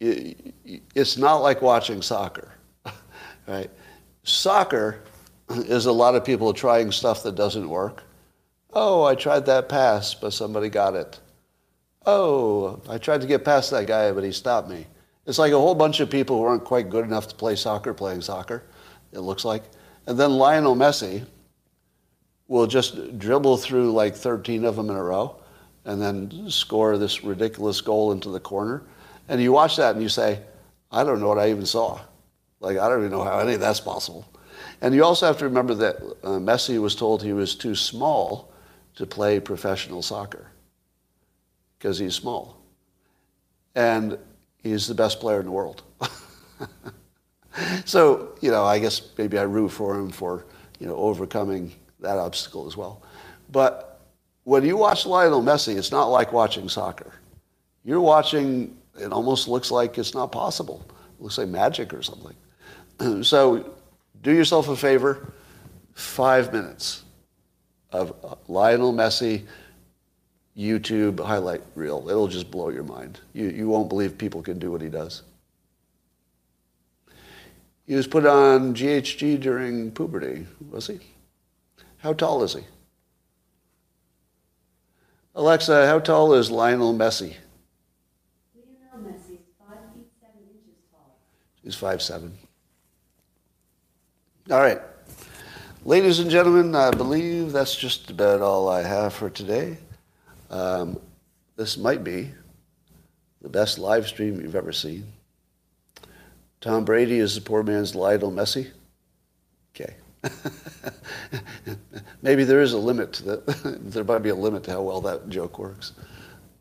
[0.00, 2.51] it's not like watching soccer,
[3.46, 3.70] right?
[4.22, 5.00] Soccer
[5.50, 8.02] is a lot of people trying stuff that doesn't work.
[8.72, 11.20] Oh, I tried that pass, but somebody got it.
[12.06, 14.86] Oh, I tried to get past that guy, but he stopped me.
[15.26, 17.94] It's like a whole bunch of people who aren't quite good enough to play soccer
[17.94, 18.64] playing soccer,
[19.12, 19.62] it looks like.
[20.06, 21.24] And then Lionel Messi
[22.48, 25.36] will just dribble through like 13 of them in a row
[25.84, 28.82] and then score this ridiculous goal into the corner.
[29.28, 30.40] And you watch that and you say,
[30.90, 32.00] I don't know what I even saw.
[32.62, 34.24] Like, I don't even know how any of that's possible.
[34.80, 38.52] And you also have to remember that uh, Messi was told he was too small
[38.94, 40.46] to play professional soccer
[41.78, 42.56] because he's small.
[43.74, 44.16] And
[44.62, 45.82] he's the best player in the world.
[47.84, 50.44] so, you know, I guess maybe I root for him for,
[50.78, 53.02] you know, overcoming that obstacle as well.
[53.50, 54.00] But
[54.44, 57.12] when you watch Lionel Messi, it's not like watching soccer.
[57.84, 60.86] You're watching, it almost looks like it's not possible.
[61.18, 62.36] It looks like magic or something.
[63.22, 63.74] so
[64.22, 65.32] do yourself a favor,
[65.94, 67.02] five minutes
[67.90, 68.14] of
[68.48, 69.44] Lionel Messi
[70.56, 72.08] YouTube highlight reel.
[72.08, 73.20] It'll just blow your mind.
[73.32, 75.22] You, you won't believe people can do what he does.
[77.86, 81.00] He was put on GHG during puberty, was he?
[81.98, 82.62] How tall is he?
[85.34, 87.34] Alexa, how tall is Lionel Messi?
[88.54, 91.18] Lionel Messi is five feet seven inches tall.
[91.62, 92.36] He's five seven.
[94.52, 94.80] All right.
[95.82, 99.78] Ladies and gentlemen, I believe that's just about all I have for today.
[100.50, 101.00] Um,
[101.56, 102.32] this might be
[103.40, 105.06] the best live stream you've ever seen.
[106.60, 108.70] Tom Brady is the poor man's Lionel Messi.
[109.74, 109.94] Okay.
[112.20, 113.46] Maybe there is a limit to that.
[113.80, 115.92] there might be a limit to how well that joke works.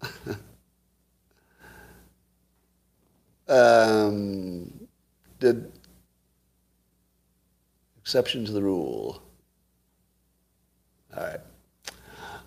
[3.49, 4.87] um,
[5.41, 5.69] did
[8.11, 9.23] exception to the rule.
[11.15, 11.39] All right.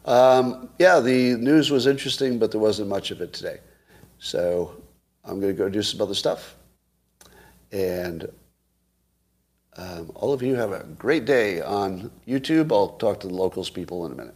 [0.05, 3.61] Um, yeah, the news was interesting, but there wasn't much of it today.
[4.19, 4.77] So
[5.25, 6.57] I'm going to go do some other stuff.
[7.73, 8.29] And
[9.79, 12.71] um, all of you have a great day on YouTube.
[12.71, 14.33] I'll talk to the locals people in a minute.